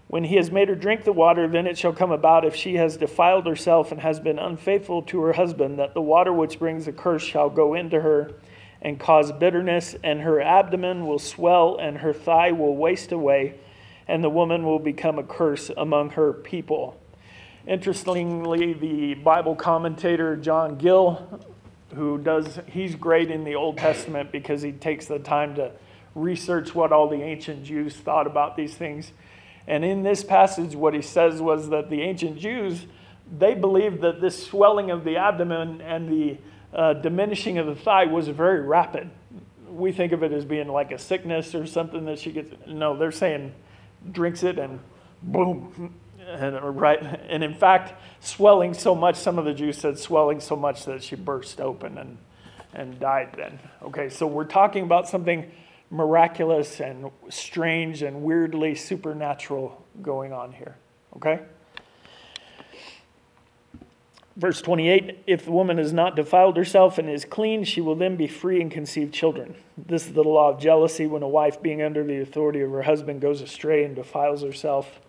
When 0.07 0.25
he 0.25 0.35
has 0.37 0.51
made 0.51 0.69
her 0.69 0.75
drink 0.75 1.03
the 1.03 1.11
water, 1.11 1.47
then 1.47 1.67
it 1.67 1.77
shall 1.77 1.91
come 1.91 2.11
about, 2.11 2.45
if 2.45 2.55
she 2.55 2.75
has 2.75 2.95
defiled 2.95 3.45
herself 3.45 3.91
and 3.91 3.99
has 3.99 4.19
been 4.21 4.39
unfaithful 4.39 5.01
to 5.03 5.21
her 5.21 5.33
husband, 5.33 5.79
that 5.79 5.93
the 5.93 6.01
water 6.01 6.31
which 6.31 6.59
brings 6.59 6.87
a 6.87 6.93
curse 6.93 7.23
shall 7.23 7.49
go 7.49 7.73
into 7.73 7.99
her 8.01 8.33
and 8.81 8.99
cause 8.99 9.31
bitterness, 9.31 9.95
and 10.03 10.21
her 10.21 10.39
abdomen 10.39 11.05
will 11.05 11.19
swell, 11.19 11.77
and 11.77 11.97
her 11.97 12.13
thigh 12.13 12.51
will 12.51 12.75
waste 12.75 13.11
away, 13.11 13.55
and 14.07 14.23
the 14.23 14.29
woman 14.29 14.63
will 14.63 14.79
become 14.79 15.17
a 15.17 15.23
curse 15.23 15.71
among 15.75 16.11
her 16.11 16.33
people. 16.33 16.99
Interestingly, 17.65 18.73
the 18.73 19.15
Bible 19.15 19.55
commentator 19.55 20.37
John 20.37 20.77
Gill, 20.77 21.41
who 21.95 22.17
does, 22.17 22.59
he's 22.67 22.95
great 22.95 23.29
in 23.29 23.43
the 23.43 23.55
Old 23.55 23.77
Testament 23.77 24.31
because 24.31 24.61
he 24.61 24.71
takes 24.71 25.07
the 25.07 25.19
time 25.19 25.55
to 25.55 25.71
research 26.15 26.73
what 26.73 26.91
all 26.91 27.07
the 27.09 27.21
ancient 27.21 27.63
Jews 27.63 27.95
thought 27.95 28.27
about 28.27 28.55
these 28.55 28.75
things. 28.75 29.11
And 29.67 29.83
in 29.83 30.03
this 30.03 30.23
passage, 30.23 30.75
what 30.75 30.93
he 30.93 31.01
says 31.01 31.41
was 31.41 31.69
that 31.69 31.89
the 31.89 32.01
ancient 32.01 32.39
Jews, 32.39 32.85
they 33.37 33.53
believed 33.53 34.01
that 34.01 34.21
this 34.21 34.45
swelling 34.47 34.89
of 34.89 35.03
the 35.03 35.17
abdomen 35.17 35.81
and 35.81 36.09
the 36.09 36.37
uh, 36.73 36.93
diminishing 36.93 37.57
of 37.57 37.65
the 37.65 37.75
thigh 37.75 38.05
was 38.05 38.27
very 38.27 38.61
rapid. 38.61 39.09
We 39.69 39.91
think 39.91 40.11
of 40.11 40.23
it 40.23 40.31
as 40.31 40.45
being 40.45 40.67
like 40.67 40.91
a 40.91 40.97
sickness 40.97 41.53
or 41.55 41.65
something 41.65 42.05
that 42.05 42.19
she 42.19 42.31
gets. 42.31 42.51
No, 42.67 42.97
they're 42.97 43.11
saying 43.11 43.53
drinks 44.11 44.43
it 44.43 44.57
and 44.59 44.79
boom, 45.21 45.93
and, 46.25 46.79
right, 46.79 47.01
and 47.29 47.43
in 47.43 47.53
fact, 47.53 47.93
swelling 48.19 48.73
so 48.73 48.93
much, 48.93 49.15
some 49.15 49.39
of 49.39 49.45
the 49.45 49.53
Jews 49.53 49.77
said 49.77 49.97
swelling 49.97 50.39
so 50.39 50.55
much 50.55 50.85
that 50.85 51.03
she 51.03 51.15
burst 51.15 51.61
open 51.61 51.97
and, 51.97 52.17
and 52.73 52.99
died 52.99 53.33
then. 53.37 53.59
Okay, 53.81 54.09
so 54.09 54.27
we're 54.27 54.45
talking 54.45 54.83
about 54.83 55.07
something 55.07 55.49
miraculous 55.89 56.81
and 56.81 57.09
strange 57.29 58.01
and 58.01 58.21
weirdly 58.21 58.75
supernatural 58.75 59.85
going 60.01 60.33
on 60.33 60.51
here. 60.51 60.75
Okay? 61.15 61.41
Verse 64.37 64.61
28 64.61 65.23
If 65.27 65.43
the 65.43 65.51
woman 65.51 65.77
has 65.77 65.91
not 65.91 66.15
defiled 66.15 66.55
herself 66.55 66.97
and 66.97 67.09
is 67.09 67.25
clean, 67.25 67.65
she 67.65 67.81
will 67.81 67.95
then 67.95 68.15
be 68.15 68.27
free 68.27 68.61
and 68.61 68.71
conceive 68.71 69.11
children. 69.11 69.55
This 69.77 70.07
is 70.07 70.13
the 70.13 70.23
law 70.23 70.51
of 70.51 70.61
jealousy 70.61 71.05
when 71.05 71.23
a 71.23 71.27
wife, 71.27 71.61
being 71.61 71.81
under 71.81 72.03
the 72.03 72.21
authority 72.21 72.61
of 72.61 72.71
her 72.71 72.83
husband, 72.83 73.19
goes 73.19 73.41
astray 73.41 73.83
and 73.83 73.95
defiles 73.95 74.43
herself 74.43 75.01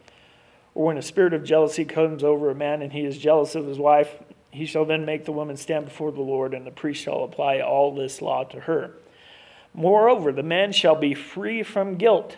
or 0.78 0.86
when 0.86 0.96
a 0.96 1.02
spirit 1.02 1.34
of 1.34 1.42
jealousy 1.42 1.84
comes 1.84 2.22
over 2.22 2.50
a 2.50 2.54
man 2.54 2.82
and 2.82 2.92
he 2.92 3.04
is 3.04 3.18
jealous 3.18 3.56
of 3.56 3.66
his 3.66 3.80
wife, 3.80 4.14
he 4.52 4.64
shall 4.64 4.84
then 4.84 5.04
make 5.04 5.24
the 5.24 5.32
woman 5.32 5.56
stand 5.56 5.86
before 5.86 6.12
the 6.12 6.20
Lord, 6.20 6.54
and 6.54 6.64
the 6.64 6.70
priest 6.70 7.02
shall 7.02 7.24
apply 7.24 7.58
all 7.58 7.92
this 7.92 8.22
law 8.22 8.44
to 8.44 8.60
her. 8.60 8.92
Moreover, 9.74 10.30
the 10.30 10.44
man 10.44 10.70
shall 10.70 10.94
be 10.94 11.14
free 11.14 11.64
from 11.64 11.96
guilt, 11.96 12.36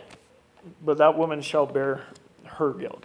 but 0.83 0.97
that 0.97 1.19
woman 1.19 1.43
shall 1.43 1.67
bear 1.67 2.07
her 2.45 2.73
guilt. 2.73 3.05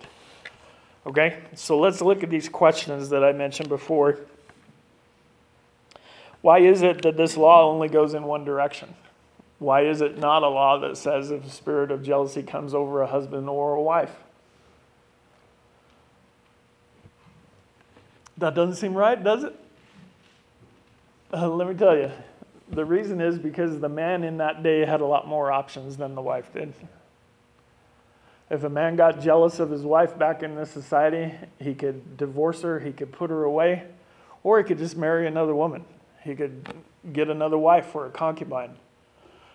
Okay? 1.06 1.38
So 1.54 1.78
let's 1.78 2.02
look 2.02 2.24
at 2.24 2.30
these 2.30 2.50
questions 2.50 3.10
that 3.10 3.24
I 3.24 3.32
mentioned 3.32 3.70
before. 3.70 4.20
Why 6.42 6.60
is 6.60 6.82
it 6.82 7.02
that 7.04 7.18
this 7.18 7.38
law 7.38 7.70
only 7.70 7.88
goes 7.88 8.14
in 8.14 8.24
one 8.24 8.46
direction? 8.46 8.94
Why 9.60 9.82
is 9.82 10.02
it 10.02 10.18
not 10.18 10.44
a 10.44 10.48
law 10.48 10.78
that 10.80 10.98
says 10.98 11.32
if 11.32 11.46
a 11.46 11.50
spirit 11.50 11.92
of 11.92 12.04
jealousy 12.04 12.44
comes 12.44 12.74
over 12.74 13.02
a 13.02 13.08
husband 13.08 13.50
or 13.50 13.76
a 13.76 13.82
wife? 13.82 14.16
That 18.38 18.54
doesn't 18.54 18.76
seem 18.76 18.94
right, 18.94 19.22
does 19.24 19.44
it? 19.44 19.56
Uh, 21.34 21.50
let 21.50 21.68
me 21.68 21.74
tell 21.74 21.98
you. 21.98 22.12
The 22.70 22.84
reason 22.84 23.22
is 23.22 23.38
because 23.38 23.80
the 23.80 23.90
man 23.90 24.24
in 24.24 24.38
that 24.38 24.64
day 24.64 24.86
had 24.86 25.02
a 25.02 25.06
lot 25.06 25.28
more 25.28 25.52
options 25.52 25.98
than 25.98 26.16
the 26.16 26.22
wife 26.22 26.52
did. 26.52 26.74
If 28.50 28.64
a 28.64 28.70
man 28.70 28.96
got 28.96 29.22
jealous 29.22 29.60
of 29.60 29.72
his 29.72 29.82
wife 29.82 30.18
back 30.18 30.44
in 30.44 30.56
this 30.56 30.70
society, 30.70 31.34
he 31.60 31.74
could 31.74 32.18
divorce 32.18 32.62
her, 32.62 32.80
he 32.80 32.92
could 32.92 33.12
put 33.12 33.30
her 33.32 33.44
away, 33.44 33.84
or 34.44 34.60
he 34.60 34.64
could 34.64 34.78
just 34.78 34.96
marry 34.96 35.26
another 35.26 35.56
woman. 35.56 35.84
He 36.24 36.36
could 36.36 36.74
get 37.12 37.30
another 37.30 37.58
wife 37.58 37.96
or 37.96 38.06
a 38.06 38.12
concubine. 38.12 38.76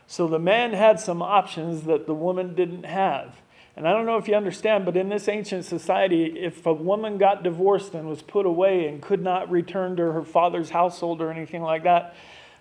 So 0.07 0.27
the 0.27 0.41
man 0.41 0.73
had 0.73 0.99
some 0.99 1.23
options 1.23 1.83
that 1.83 2.07
the 2.07 2.15
woman 2.15 2.55
didn't 2.57 2.85
have. 2.85 3.37
And 3.77 3.87
I 3.87 3.93
don't 3.93 4.07
know 4.07 4.17
if 4.17 4.27
you 4.27 4.35
understand, 4.35 4.85
but 4.85 4.97
in 4.97 5.09
this 5.09 5.29
ancient 5.29 5.65
society, 5.65 6.25
if 6.25 6.67
a 6.67 6.73
woman 6.73 7.17
got 7.17 7.45
divorced 7.45 7.95
and 7.95 8.09
was 8.09 8.21
put 8.21 8.45
away 8.45 8.89
and 8.89 9.01
could 9.01 9.23
not 9.23 9.49
return 9.49 9.95
to 9.97 10.11
her 10.13 10.23
father's 10.23 10.71
household 10.71 11.23
or 11.23 11.31
anything 11.31 11.63
like 11.63 11.85
that, 11.85 12.17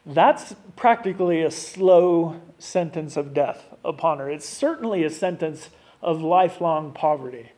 that's 0.06 0.56
practically 0.76 1.42
a 1.42 1.52
slow 1.52 2.40
sentence 2.60 3.18
of 3.18 3.34
death 3.34 3.66
upon 3.84 4.20
her. 4.20 4.30
It's 4.30 4.48
certainly 4.48 5.04
a 5.04 5.10
sentence 5.10 5.70
of 6.02 6.22
lifelong 6.22 6.92
poverty. 6.92 7.52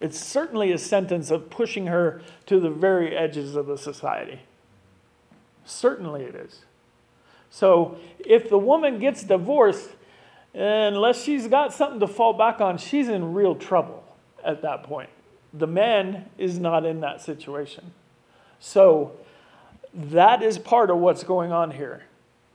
It's 0.00 0.18
certainly 0.18 0.72
a 0.72 0.78
sentence 0.78 1.30
of 1.30 1.50
pushing 1.50 1.86
her 1.86 2.22
to 2.46 2.58
the 2.58 2.70
very 2.70 3.16
edges 3.16 3.54
of 3.54 3.66
the 3.66 3.76
society. 3.76 4.40
Certainly 5.64 6.24
it 6.24 6.34
is. 6.34 6.64
So 7.50 7.98
if 8.18 8.48
the 8.48 8.58
woman 8.58 8.98
gets 8.98 9.22
divorced, 9.22 9.90
unless 10.54 11.22
she's 11.22 11.48
got 11.48 11.72
something 11.72 12.00
to 12.00 12.06
fall 12.06 12.32
back 12.32 12.60
on, 12.60 12.78
she's 12.78 13.08
in 13.08 13.34
real 13.34 13.54
trouble 13.54 14.04
at 14.44 14.62
that 14.62 14.84
point. 14.84 15.10
The 15.52 15.66
man 15.66 16.26
is 16.38 16.58
not 16.58 16.86
in 16.86 17.00
that 17.00 17.20
situation. 17.20 17.92
So 18.58 19.12
that 19.92 20.42
is 20.42 20.58
part 20.58 20.90
of 20.90 20.98
what's 20.98 21.24
going 21.24 21.52
on 21.52 21.72
here. 21.72 22.04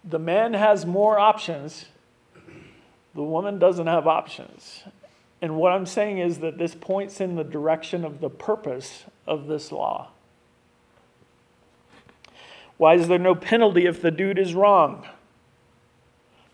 The 0.03 0.19
man 0.19 0.53
has 0.53 0.85
more 0.85 1.19
options, 1.19 1.85
the 3.15 3.23
woman 3.23 3.57
doesn't 3.57 3.87
have 3.87 4.07
options. 4.07 4.83
And 5.41 5.55
what 5.57 5.71
I'm 5.71 5.85
saying 5.85 6.19
is 6.19 6.39
that 6.39 6.57
this 6.57 6.75
points 6.75 7.21
in 7.21 7.35
the 7.35 7.43
direction 7.43 8.03
of 8.03 8.19
the 8.19 8.29
purpose 8.29 9.05
of 9.25 9.47
this 9.47 9.71
law. 9.71 10.09
Why 12.77 12.95
is 12.95 13.07
there 13.07 13.19
no 13.19 13.35
penalty 13.35 13.85
if 13.85 14.01
the 14.01 14.11
dude 14.11 14.37
is 14.37 14.53
wrong? 14.53 15.07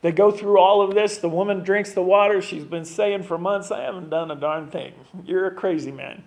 They 0.01 0.11
go 0.11 0.31
through 0.31 0.59
all 0.59 0.81
of 0.81 0.93
this. 0.95 1.17
The 1.17 1.29
woman 1.29 1.63
drinks 1.63 1.93
the 1.93 2.01
water. 2.01 2.41
She's 2.41 2.63
been 2.63 2.85
saying 2.85 3.23
for 3.23 3.37
months, 3.37 3.71
I 3.71 3.81
haven't 3.81 4.09
done 4.09 4.31
a 4.31 4.35
darn 4.35 4.69
thing. 4.69 4.93
You're 5.25 5.47
a 5.47 5.53
crazy 5.53 5.91
man. 5.91 6.23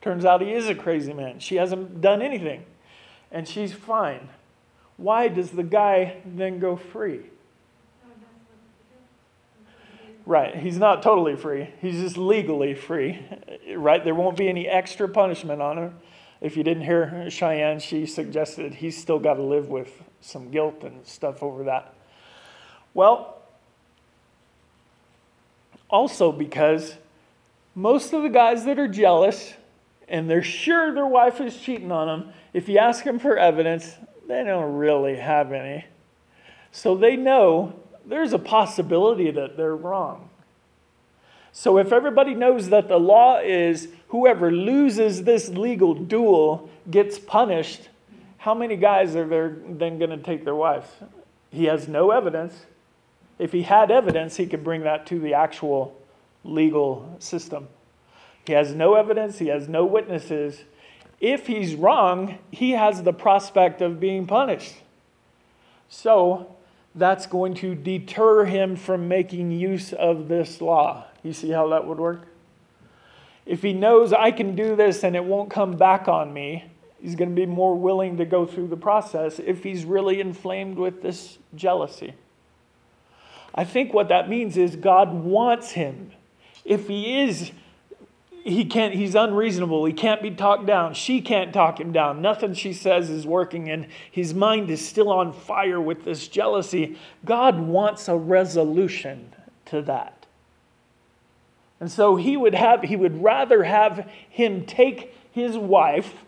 Turns 0.00 0.24
out 0.24 0.40
he 0.40 0.52
is 0.52 0.68
a 0.68 0.74
crazy 0.74 1.12
man. 1.12 1.38
She 1.38 1.56
hasn't 1.56 2.00
done 2.00 2.22
anything. 2.22 2.64
And 3.30 3.46
she's 3.46 3.72
fine. 3.72 4.30
Why 4.96 5.28
does 5.28 5.50
the 5.50 5.62
guy 5.62 6.16
then 6.24 6.58
go 6.58 6.76
free? 6.76 7.20
Right, 10.30 10.54
he's 10.54 10.78
not 10.78 11.02
totally 11.02 11.34
free. 11.34 11.70
He's 11.80 12.00
just 12.00 12.16
legally 12.16 12.72
free. 12.72 13.18
Right? 13.74 14.04
There 14.04 14.14
won't 14.14 14.36
be 14.36 14.48
any 14.48 14.68
extra 14.68 15.08
punishment 15.08 15.60
on 15.60 15.76
him. 15.76 15.96
If 16.40 16.56
you 16.56 16.62
didn't 16.62 16.84
hear 16.84 17.28
Cheyenne, 17.28 17.80
she 17.80 18.06
suggested 18.06 18.74
he's 18.74 18.96
still 18.96 19.18
got 19.18 19.34
to 19.34 19.42
live 19.42 19.70
with 19.70 20.04
some 20.20 20.52
guilt 20.52 20.84
and 20.84 21.04
stuff 21.04 21.42
over 21.42 21.64
that. 21.64 21.94
Well, 22.94 23.42
also 25.88 26.30
because 26.30 26.94
most 27.74 28.12
of 28.12 28.22
the 28.22 28.28
guys 28.28 28.64
that 28.66 28.78
are 28.78 28.86
jealous 28.86 29.54
and 30.06 30.30
they're 30.30 30.44
sure 30.44 30.94
their 30.94 31.08
wife 31.08 31.40
is 31.40 31.56
cheating 31.56 31.90
on 31.90 32.06
them, 32.06 32.32
if 32.52 32.68
you 32.68 32.78
ask 32.78 33.02
them 33.02 33.18
for 33.18 33.36
evidence, 33.36 33.96
they 34.28 34.44
don't 34.44 34.76
really 34.76 35.16
have 35.16 35.50
any. 35.50 35.86
So 36.70 36.94
they 36.94 37.16
know 37.16 37.79
there's 38.10 38.32
a 38.32 38.38
possibility 38.38 39.30
that 39.30 39.56
they're 39.56 39.76
wrong. 39.76 40.28
So 41.52 41.78
if 41.78 41.92
everybody 41.92 42.34
knows 42.34 42.68
that 42.68 42.88
the 42.88 42.98
law 42.98 43.38
is 43.38 43.88
whoever 44.08 44.50
loses 44.50 45.24
this 45.24 45.48
legal 45.48 45.94
duel 45.94 46.68
gets 46.90 47.18
punished, 47.18 47.88
how 48.38 48.54
many 48.54 48.76
guys 48.76 49.16
are 49.16 49.26
there 49.26 49.56
then 49.68 49.98
going 49.98 50.10
to 50.10 50.18
take 50.18 50.44
their 50.44 50.54
wives? 50.54 50.88
He 51.50 51.64
has 51.64 51.88
no 51.88 52.10
evidence. 52.10 52.66
If 53.38 53.52
he 53.52 53.62
had 53.62 53.90
evidence, 53.90 54.36
he 54.36 54.46
could 54.46 54.62
bring 54.62 54.82
that 54.82 55.06
to 55.06 55.18
the 55.18 55.34
actual 55.34 55.96
legal 56.44 57.16
system. 57.18 57.68
He 58.46 58.52
has 58.52 58.74
no 58.74 58.94
evidence, 58.94 59.38
he 59.38 59.48
has 59.48 59.68
no 59.68 59.84
witnesses. 59.84 60.64
If 61.20 61.46
he's 61.46 61.74
wrong, 61.74 62.38
he 62.50 62.72
has 62.72 63.02
the 63.02 63.12
prospect 63.12 63.82
of 63.82 64.00
being 64.00 64.26
punished. 64.26 64.74
So 65.88 66.54
that's 66.94 67.26
going 67.26 67.54
to 67.54 67.74
deter 67.74 68.44
him 68.44 68.76
from 68.76 69.08
making 69.08 69.52
use 69.52 69.92
of 69.92 70.28
this 70.28 70.60
law. 70.60 71.06
You 71.22 71.32
see 71.32 71.50
how 71.50 71.68
that 71.68 71.86
would 71.86 71.98
work? 71.98 72.26
If 73.46 73.62
he 73.62 73.72
knows 73.72 74.12
I 74.12 74.30
can 74.30 74.54
do 74.54 74.76
this 74.76 75.02
and 75.02 75.16
it 75.16 75.24
won't 75.24 75.50
come 75.50 75.76
back 75.76 76.08
on 76.08 76.32
me, 76.32 76.64
he's 77.00 77.14
going 77.14 77.30
to 77.30 77.34
be 77.34 77.46
more 77.46 77.76
willing 77.76 78.16
to 78.18 78.24
go 78.24 78.46
through 78.46 78.68
the 78.68 78.76
process 78.76 79.38
if 79.38 79.62
he's 79.62 79.84
really 79.84 80.20
inflamed 80.20 80.76
with 80.76 81.02
this 81.02 81.38
jealousy. 81.54 82.14
I 83.54 83.64
think 83.64 83.92
what 83.92 84.08
that 84.08 84.28
means 84.28 84.56
is 84.56 84.76
God 84.76 85.12
wants 85.12 85.72
him. 85.72 86.12
If 86.64 86.88
he 86.88 87.22
is, 87.22 87.52
he 88.44 88.64
can't, 88.64 88.94
he's 88.94 89.14
unreasonable. 89.14 89.84
He 89.84 89.92
can't 89.92 90.22
be 90.22 90.30
talked 90.30 90.66
down. 90.66 90.94
She 90.94 91.20
can't 91.20 91.52
talk 91.52 91.80
him 91.80 91.92
down. 91.92 92.22
Nothing 92.22 92.54
she 92.54 92.72
says 92.72 93.10
is 93.10 93.26
working, 93.26 93.70
and 93.70 93.86
his 94.10 94.34
mind 94.34 94.70
is 94.70 94.86
still 94.86 95.10
on 95.10 95.32
fire 95.32 95.80
with 95.80 96.04
this 96.04 96.28
jealousy. 96.28 96.98
God 97.24 97.60
wants 97.60 98.08
a 98.08 98.16
resolution 98.16 99.34
to 99.66 99.82
that. 99.82 100.26
And 101.80 101.90
so 101.90 102.16
he 102.16 102.36
would 102.36 102.54
have, 102.54 102.82
he 102.82 102.96
would 102.96 103.22
rather 103.22 103.64
have 103.64 104.08
him 104.28 104.66
take 104.66 105.14
his 105.32 105.56
wife 105.56 106.24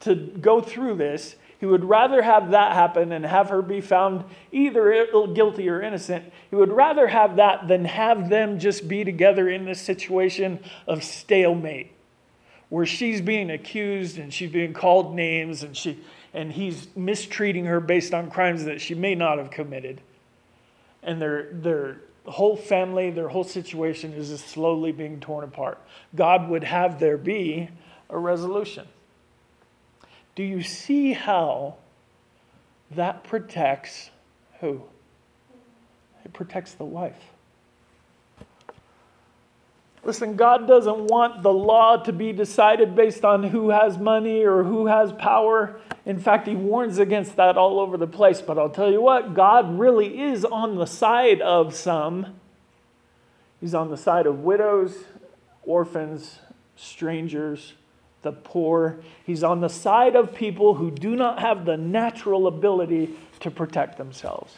to 0.00 0.14
go 0.14 0.60
through 0.60 0.96
this 0.96 1.36
he 1.58 1.66
would 1.66 1.84
rather 1.84 2.20
have 2.22 2.50
that 2.50 2.72
happen 2.72 3.12
and 3.12 3.24
have 3.24 3.48
her 3.48 3.62
be 3.62 3.80
found 3.80 4.24
either 4.52 5.06
guilty 5.34 5.68
or 5.68 5.80
innocent. 5.80 6.32
He 6.50 6.56
would 6.56 6.70
rather 6.70 7.06
have 7.06 7.36
that 7.36 7.66
than 7.66 7.84
have 7.86 8.28
them 8.28 8.58
just 8.58 8.86
be 8.86 9.04
together 9.04 9.48
in 9.48 9.64
this 9.64 9.80
situation 9.80 10.60
of 10.86 11.02
stalemate, 11.02 11.92
where 12.68 12.84
she's 12.84 13.20
being 13.20 13.50
accused 13.50 14.18
and 14.18 14.32
she's 14.32 14.50
being 14.50 14.74
called 14.74 15.14
names 15.14 15.62
and, 15.62 15.76
she, 15.76 15.98
and 16.34 16.52
he's 16.52 16.88
mistreating 16.94 17.64
her 17.64 17.80
based 17.80 18.12
on 18.12 18.30
crimes 18.30 18.64
that 18.64 18.80
she 18.80 18.94
may 18.94 19.14
not 19.14 19.38
have 19.38 19.50
committed. 19.50 20.02
And 21.02 21.22
their, 21.22 21.52
their 21.52 22.00
whole 22.26 22.56
family, 22.56 23.10
their 23.10 23.28
whole 23.28 23.44
situation 23.44 24.12
is 24.12 24.28
just 24.28 24.48
slowly 24.48 24.92
being 24.92 25.20
torn 25.20 25.44
apart. 25.44 25.80
God 26.14 26.50
would 26.50 26.64
have 26.64 26.98
there 26.98 27.16
be 27.16 27.70
a 28.10 28.18
resolution. 28.18 28.86
Do 30.36 30.42
you 30.44 30.62
see 30.62 31.14
how 31.14 31.76
that 32.92 33.24
protects 33.24 34.10
who? 34.60 34.82
It 36.24 36.32
protects 36.32 36.74
the 36.74 36.84
wife. 36.84 37.16
Listen, 40.04 40.36
God 40.36 40.68
doesn't 40.68 41.06
want 41.06 41.42
the 41.42 41.52
law 41.52 41.96
to 41.96 42.12
be 42.12 42.32
decided 42.32 42.94
based 42.94 43.24
on 43.24 43.42
who 43.42 43.70
has 43.70 43.98
money 43.98 44.44
or 44.44 44.62
who 44.62 44.86
has 44.86 45.12
power. 45.12 45.80
In 46.04 46.20
fact, 46.20 46.46
He 46.46 46.54
warns 46.54 46.98
against 46.98 47.34
that 47.36 47.56
all 47.56 47.80
over 47.80 47.96
the 47.96 48.06
place. 48.06 48.40
But 48.40 48.56
I'll 48.56 48.70
tell 48.70 48.92
you 48.92 49.00
what, 49.00 49.34
God 49.34 49.78
really 49.78 50.20
is 50.20 50.44
on 50.44 50.76
the 50.76 50.86
side 50.86 51.40
of 51.40 51.74
some. 51.74 52.36
He's 53.60 53.74
on 53.74 53.90
the 53.90 53.96
side 53.96 54.26
of 54.26 54.40
widows, 54.40 54.96
orphans, 55.64 56.38
strangers, 56.76 57.72
the 58.26 58.32
poor. 58.32 58.98
He's 59.24 59.44
on 59.44 59.60
the 59.60 59.68
side 59.68 60.16
of 60.16 60.34
people 60.34 60.74
who 60.74 60.90
do 60.90 61.14
not 61.14 61.38
have 61.38 61.64
the 61.64 61.76
natural 61.76 62.48
ability 62.48 63.14
to 63.40 63.52
protect 63.52 63.98
themselves. 63.98 64.52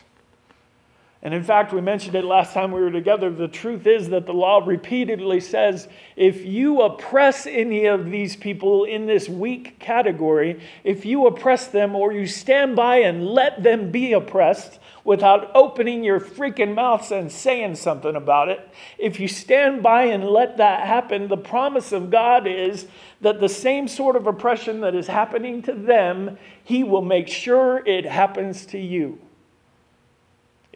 And 1.21 1.35
in 1.35 1.43
fact, 1.43 1.73
we 1.73 1.81
mentioned 1.81 2.15
it 2.15 2.25
last 2.25 2.55
time 2.55 2.71
we 2.71 2.81
were 2.81 2.93
together. 2.93 3.29
The 3.29 3.49
truth 3.49 3.89
is 3.89 4.09
that 4.11 4.25
the 4.25 4.33
law 4.33 4.63
repeatedly 4.65 5.41
says 5.41 5.89
if 6.15 6.45
you 6.45 6.81
oppress 6.83 7.45
any 7.45 7.87
of 7.87 8.09
these 8.09 8.37
people 8.37 8.85
in 8.85 9.07
this 9.07 9.29
weak 9.29 9.81
category, 9.81 10.61
if 10.85 11.05
you 11.05 11.27
oppress 11.27 11.67
them 11.67 11.97
or 11.97 12.13
you 12.13 12.29
stand 12.29 12.77
by 12.77 12.99
and 12.99 13.27
let 13.27 13.65
them 13.65 13.91
be 13.91 14.13
oppressed 14.13 14.79
without 15.03 15.51
opening 15.57 16.05
your 16.05 16.21
freaking 16.21 16.73
mouths 16.73 17.11
and 17.11 17.33
saying 17.33 17.75
something 17.75 18.15
about 18.15 18.49
it, 18.49 18.69
if 18.97 19.19
you 19.19 19.27
stand 19.27 19.83
by 19.83 20.05
and 20.05 20.25
let 20.25 20.59
that 20.59 20.87
happen, 20.87 21.27
the 21.27 21.37
promise 21.37 21.91
of 21.91 22.11
God 22.11 22.47
is 22.47 22.87
that 23.23 23.41
the 23.41 23.49
same 23.49 23.89
sort 23.89 24.15
of 24.15 24.29
oppression 24.29 24.83
that 24.83 24.95
is 24.95 25.09
happening 25.09 25.63
to 25.63 25.73
them, 25.73 26.39
He 26.63 26.85
will 26.85 27.03
make 27.03 27.27
sure 27.27 27.85
it 27.85 28.05
happens 28.05 28.65
to 28.67 28.79
you. 28.79 29.19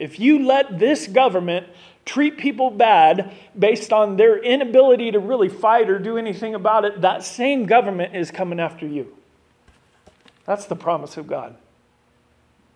If 0.02 0.18
you 0.18 0.44
let 0.44 0.80
this 0.80 1.06
government 1.06 1.68
treat 2.04 2.36
people 2.36 2.70
bad 2.70 3.32
based 3.56 3.92
on 3.92 4.16
their 4.16 4.36
inability 4.36 5.12
to 5.12 5.20
really 5.20 5.48
fight 5.48 5.88
or 5.88 6.00
do 6.00 6.18
anything 6.18 6.56
about 6.56 6.84
it, 6.84 7.02
that 7.02 7.22
same 7.22 7.66
government 7.66 8.16
is 8.16 8.32
coming 8.32 8.58
after 8.58 8.84
you. 8.84 9.16
That's 10.44 10.66
the 10.66 10.74
promise 10.74 11.16
of 11.16 11.28
God. 11.28 11.54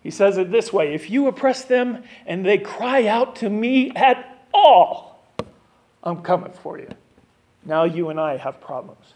He 0.01 0.09
says 0.09 0.37
it 0.37 0.53
this 0.53 0.71
way 0.71 0.93
if 0.93 1.09
you 1.09 1.27
oppress 1.27 1.65
them 1.65 2.05
and 2.25 2.45
they 2.45 2.57
cry 2.57 3.07
out 3.07 3.35
to 3.37 3.49
me 3.49 3.91
at 3.93 4.45
all, 4.53 5.21
I'm 6.01 6.21
coming 6.21 6.53
for 6.53 6.79
you. 6.79 6.87
Now 7.65 7.83
you 7.83 8.07
and 8.07 8.21
I 8.21 8.37
have 8.37 8.61
problems. 8.61 9.13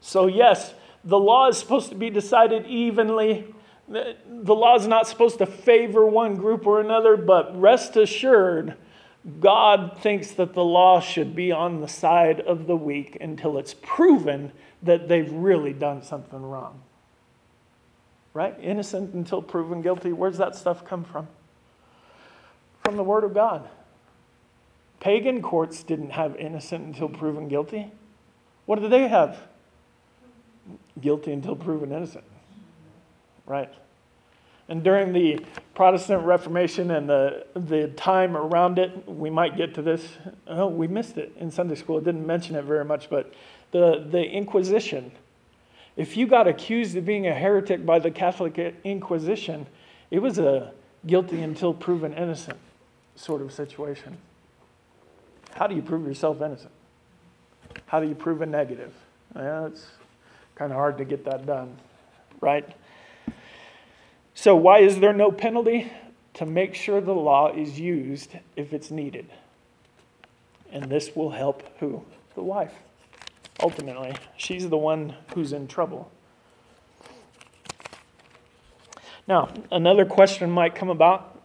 So, 0.00 0.28
yes, 0.28 0.72
the 1.02 1.18
law 1.18 1.48
is 1.48 1.58
supposed 1.58 1.88
to 1.88 1.96
be 1.96 2.10
decided 2.10 2.64
evenly. 2.66 3.52
The 3.86 4.54
law 4.54 4.76
is 4.76 4.86
not 4.86 5.06
supposed 5.06 5.38
to 5.38 5.46
favor 5.46 6.06
one 6.06 6.36
group 6.36 6.66
or 6.66 6.80
another, 6.80 7.16
but 7.16 7.58
rest 7.60 7.96
assured, 7.96 8.76
God 9.40 9.98
thinks 10.00 10.32
that 10.32 10.54
the 10.54 10.64
law 10.64 11.00
should 11.00 11.34
be 11.34 11.52
on 11.52 11.80
the 11.80 11.88
side 11.88 12.40
of 12.40 12.66
the 12.66 12.76
weak 12.76 13.18
until 13.20 13.58
it's 13.58 13.74
proven 13.74 14.52
that 14.82 15.08
they've 15.08 15.30
really 15.30 15.72
done 15.72 16.02
something 16.02 16.42
wrong. 16.42 16.82
Right? 18.32 18.54
Innocent 18.60 19.14
until 19.14 19.42
proven 19.42 19.80
guilty. 19.80 20.12
Where's 20.12 20.38
that 20.38 20.56
stuff 20.56 20.84
come 20.84 21.04
from? 21.04 21.28
From 22.82 22.96
the 22.96 23.04
Word 23.04 23.24
of 23.24 23.32
God. 23.32 23.68
Pagan 25.00 25.40
courts 25.42 25.82
didn't 25.82 26.10
have 26.10 26.36
innocent 26.36 26.84
until 26.84 27.08
proven 27.08 27.48
guilty. 27.48 27.92
What 28.66 28.80
did 28.80 28.90
they 28.90 29.08
have? 29.08 29.38
Guilty 31.00 31.32
until 31.32 31.56
proven 31.56 31.92
innocent. 31.92 32.24
Right? 33.46 33.72
And 34.68 34.82
during 34.82 35.12
the 35.12 35.44
Protestant 35.74 36.24
Reformation 36.24 36.90
and 36.90 37.08
the, 37.08 37.46
the 37.54 37.88
time 37.88 38.36
around 38.36 38.78
it, 38.78 39.06
we 39.06 39.28
might 39.28 39.56
get 39.56 39.74
to 39.74 39.82
this. 39.82 40.08
Oh, 40.46 40.68
we 40.68 40.88
missed 40.88 41.18
it 41.18 41.32
in 41.38 41.50
Sunday 41.50 41.74
school. 41.74 41.98
It 41.98 42.04
didn't 42.04 42.26
mention 42.26 42.56
it 42.56 42.64
very 42.64 42.84
much, 42.84 43.10
but 43.10 43.32
the, 43.72 44.06
the 44.10 44.22
Inquisition. 44.22 45.12
If 45.96 46.16
you 46.16 46.26
got 46.26 46.48
accused 46.48 46.96
of 46.96 47.04
being 47.04 47.26
a 47.26 47.34
heretic 47.34 47.84
by 47.84 47.98
the 47.98 48.10
Catholic 48.10 48.58
Inquisition, 48.84 49.66
it 50.10 50.20
was 50.20 50.38
a 50.38 50.72
guilty 51.06 51.42
until 51.42 51.74
proven 51.74 52.14
innocent 52.14 52.58
sort 53.16 53.42
of 53.42 53.52
situation. 53.52 54.16
How 55.52 55.66
do 55.66 55.74
you 55.74 55.82
prove 55.82 56.06
yourself 56.06 56.40
innocent? 56.40 56.72
How 57.86 58.00
do 58.00 58.08
you 58.08 58.14
prove 58.14 58.40
a 58.42 58.46
negative? 58.46 58.92
Yeah, 59.36 59.66
it's 59.66 59.86
kind 60.54 60.72
of 60.72 60.76
hard 60.76 60.98
to 60.98 61.04
get 61.04 61.24
that 61.26 61.46
done, 61.46 61.76
right? 62.40 62.68
So, 64.34 64.56
why 64.56 64.80
is 64.80 65.00
there 65.00 65.12
no 65.12 65.30
penalty? 65.30 65.92
To 66.34 66.46
make 66.46 66.74
sure 66.74 67.00
the 67.00 67.14
law 67.14 67.52
is 67.52 67.78
used 67.78 68.36
if 68.56 68.72
it's 68.72 68.90
needed. 68.90 69.26
And 70.72 70.90
this 70.90 71.14
will 71.14 71.30
help 71.30 71.62
who? 71.78 72.04
The 72.34 72.42
wife. 72.42 72.72
Ultimately, 73.62 74.14
she's 74.36 74.68
the 74.68 74.76
one 74.76 75.14
who's 75.34 75.52
in 75.52 75.68
trouble. 75.68 76.10
Now, 79.28 79.48
another 79.70 80.04
question 80.04 80.50
might 80.50 80.74
come 80.74 80.90
about, 80.90 81.40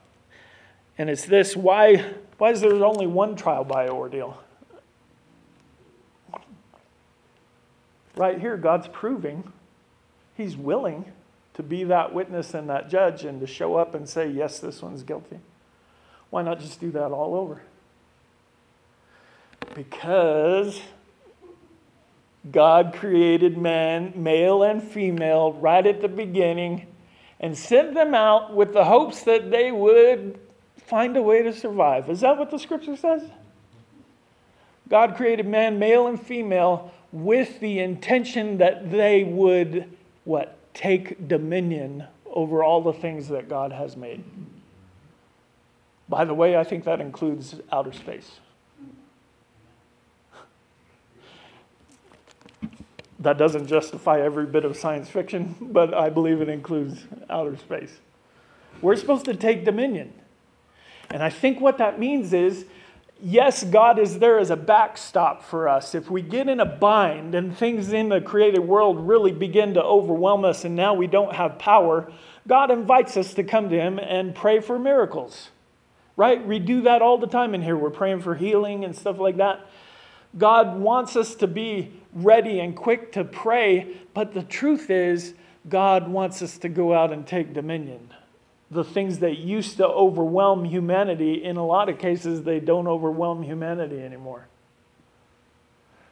and 0.97 1.09
it's 1.09 1.25
this 1.25 1.55
why, 1.55 2.03
why 2.37 2.51
is 2.51 2.61
there 2.61 2.73
only 2.83 3.07
one 3.07 3.35
trial 3.35 3.63
by 3.63 3.87
ordeal? 3.87 4.41
Right 8.15 8.41
here, 8.41 8.57
God's 8.57 8.87
proving 8.87 9.53
He's 10.39 10.55
willing 10.55 11.03
to 11.59 11.63
be 11.63 11.83
that 11.83 12.13
witness 12.13 12.53
and 12.53 12.69
that 12.69 12.89
judge 12.89 13.25
and 13.25 13.41
to 13.41 13.45
show 13.45 13.75
up 13.75 13.93
and 13.93 14.07
say, 14.07 14.25
yes, 14.29 14.59
this 14.59 14.81
one's 14.81 15.03
guilty. 15.03 15.39
Why 16.29 16.41
not 16.41 16.61
just 16.61 16.79
do 16.79 16.89
that 16.91 17.11
all 17.11 17.35
over? 17.35 17.61
Because 19.75 20.81
God 22.49 22.93
created 22.93 23.57
man, 23.57 24.13
male 24.15 24.63
and 24.63 24.81
female, 24.81 25.51
right 25.51 25.85
at 25.85 25.99
the 25.99 26.07
beginning 26.07 26.87
and 27.41 27.57
sent 27.57 27.93
them 27.93 28.15
out 28.15 28.55
with 28.55 28.71
the 28.71 28.85
hopes 28.85 29.23
that 29.23 29.51
they 29.51 29.69
would 29.69 30.39
find 30.77 31.17
a 31.17 31.21
way 31.21 31.43
to 31.43 31.51
survive. 31.51 32.09
Is 32.09 32.21
that 32.21 32.37
what 32.37 32.51
the 32.51 32.57
scripture 32.57 32.95
says? 32.95 33.23
God 34.87 35.17
created 35.17 35.45
man, 35.45 35.77
male 35.77 36.07
and 36.07 36.21
female, 36.21 36.93
with 37.11 37.59
the 37.59 37.79
intention 37.79 38.59
that 38.59 38.89
they 38.89 39.25
would 39.25 39.89
what? 40.23 40.55
Take 40.79 41.27
dominion 41.27 42.05
over 42.25 42.63
all 42.63 42.81
the 42.81 42.93
things 42.93 43.27
that 43.27 43.49
God 43.49 43.73
has 43.73 43.97
made. 43.97 44.23
By 46.07 46.23
the 46.23 46.33
way, 46.33 46.55
I 46.55 46.63
think 46.63 46.85
that 46.85 47.01
includes 47.01 47.55
outer 47.69 47.91
space. 47.91 48.39
That 53.19 53.37
doesn't 53.37 53.67
justify 53.67 54.21
every 54.21 54.45
bit 54.45 54.63
of 54.63 54.77
science 54.77 55.09
fiction, 55.09 55.57
but 55.59 55.93
I 55.93 56.09
believe 56.09 56.39
it 56.39 56.47
includes 56.47 57.03
outer 57.29 57.57
space. 57.57 57.99
We're 58.81 58.95
supposed 58.95 59.25
to 59.25 59.35
take 59.35 59.65
dominion. 59.65 60.13
And 61.09 61.21
I 61.21 61.29
think 61.29 61.59
what 61.59 61.77
that 61.79 61.99
means 61.99 62.31
is 62.31 62.63
yes, 63.21 63.63
God 63.63 63.99
is 63.99 64.19
there 64.19 64.39
as 64.39 64.49
a 64.49 64.55
backstop 64.55 65.43
for 65.43 65.67
us. 65.67 65.95
If 65.95 66.09
we 66.09 66.21
get 66.21 66.47
in 66.47 66.59
a 66.59 66.65
bind 66.65 67.35
and 67.35 67.55
things 67.55 67.91
in 67.91 68.09
the 68.09 68.21
created 68.21 68.59
world 68.59 69.07
really 69.07 69.31
begin 69.31 69.73
to 69.75 69.83
overwhelm 69.83 70.45
us 70.45 70.65
and 70.65 70.75
now 70.75 70.93
we 70.93 71.07
don't 71.07 71.35
have 71.35 71.59
power, 71.59 72.11
God 72.47 72.71
invites 72.71 73.17
us 73.17 73.33
to 73.35 73.43
come 73.43 73.69
to 73.69 73.79
Him 73.79 73.99
and 73.99 74.33
pray 74.33 74.59
for 74.59 74.79
miracles. 74.79 75.49
Right? 76.15 76.45
We 76.45 76.59
do 76.59 76.81
that 76.81 77.01
all 77.01 77.17
the 77.17 77.27
time 77.27 77.55
in 77.55 77.61
here. 77.61 77.77
We're 77.77 77.91
praying 77.91 78.21
for 78.21 78.35
healing 78.35 78.83
and 78.83 78.95
stuff 78.95 79.19
like 79.19 79.37
that. 79.37 79.65
God 80.37 80.79
wants 80.79 81.15
us 81.15 81.35
to 81.35 81.47
be 81.47 81.93
ready 82.13 82.59
and 82.59 82.75
quick 82.75 83.13
to 83.13 83.23
pray, 83.23 83.97
but 84.13 84.33
the 84.33 84.43
truth 84.43 84.89
is, 84.89 85.33
God 85.67 86.07
wants 86.07 86.41
us 86.41 86.57
to 86.59 86.69
go 86.69 86.93
out 86.93 87.11
and 87.11 87.25
take 87.25 87.53
dominion 87.53 88.09
the 88.71 88.83
things 88.83 89.19
that 89.19 89.37
used 89.37 89.77
to 89.77 89.87
overwhelm 89.87 90.63
humanity, 90.65 91.43
in 91.43 91.57
a 91.57 91.65
lot 91.65 91.89
of 91.89 91.97
cases, 91.97 92.43
they 92.43 92.59
don't 92.59 92.87
overwhelm 92.87 93.41
humanity 93.41 94.01
anymore. 94.01 94.47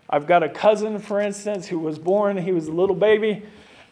I've 0.10 0.26
got 0.26 0.42
a 0.42 0.50
cousin, 0.50 1.00
for 1.00 1.20
instance, 1.20 1.68
who 1.68 1.80
was 1.80 2.00
born, 2.00 2.38
he 2.38 2.52
was 2.52 2.68
a 2.68 2.72
little 2.72 2.96
baby, 2.96 3.44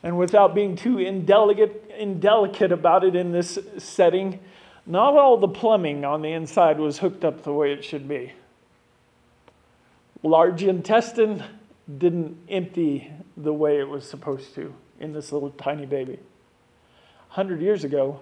and 0.01 0.17
without 0.17 0.55
being 0.55 0.75
too 0.75 0.97
indelicate, 0.97 1.91
indelicate 1.97 2.71
about 2.71 3.03
it 3.03 3.15
in 3.15 3.31
this 3.31 3.59
setting, 3.77 4.39
not 4.85 5.13
all 5.13 5.37
the 5.37 5.47
plumbing 5.47 6.05
on 6.05 6.21
the 6.21 6.31
inside 6.31 6.79
was 6.79 6.99
hooked 6.99 7.25
up 7.25 7.43
the 7.43 7.53
way 7.53 7.73
it 7.73 7.83
should 7.83 8.07
be. 8.07 8.33
Large 10.23 10.63
intestine 10.63 11.43
didn't 11.97 12.37
empty 12.49 13.11
the 13.37 13.53
way 13.53 13.79
it 13.79 13.87
was 13.87 14.09
supposed 14.09 14.55
to 14.55 14.73
in 14.99 15.13
this 15.13 15.31
little 15.31 15.51
tiny 15.51 15.85
baby. 15.85 16.19
100 17.33 17.61
years 17.61 17.83
ago, 17.83 18.21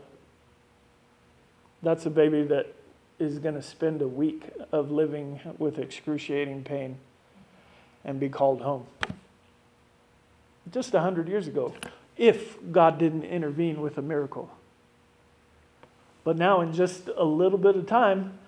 that's 1.83 2.05
a 2.05 2.09
baby 2.09 2.43
that 2.43 2.73
is 3.19 3.39
going 3.39 3.55
to 3.55 3.61
spend 3.61 4.01
a 4.01 4.07
week 4.07 4.49
of 4.71 4.89
living 4.89 5.39
with 5.57 5.77
excruciating 5.77 6.63
pain 6.63 6.97
and 8.05 8.19
be 8.19 8.29
called 8.29 8.61
home. 8.61 8.85
Just 10.71 10.93
a 10.93 11.01
hundred 11.01 11.27
years 11.27 11.47
ago, 11.47 11.73
if 12.17 12.57
God 12.71 12.97
didn't 12.97 13.23
intervene 13.23 13.81
with 13.81 13.97
a 13.97 14.01
miracle. 14.01 14.49
But 16.23 16.37
now, 16.37 16.61
in 16.61 16.73
just 16.73 17.09
a 17.17 17.25
little 17.25 17.57
bit 17.57 17.75
of 17.75 17.85
time, 17.85 18.39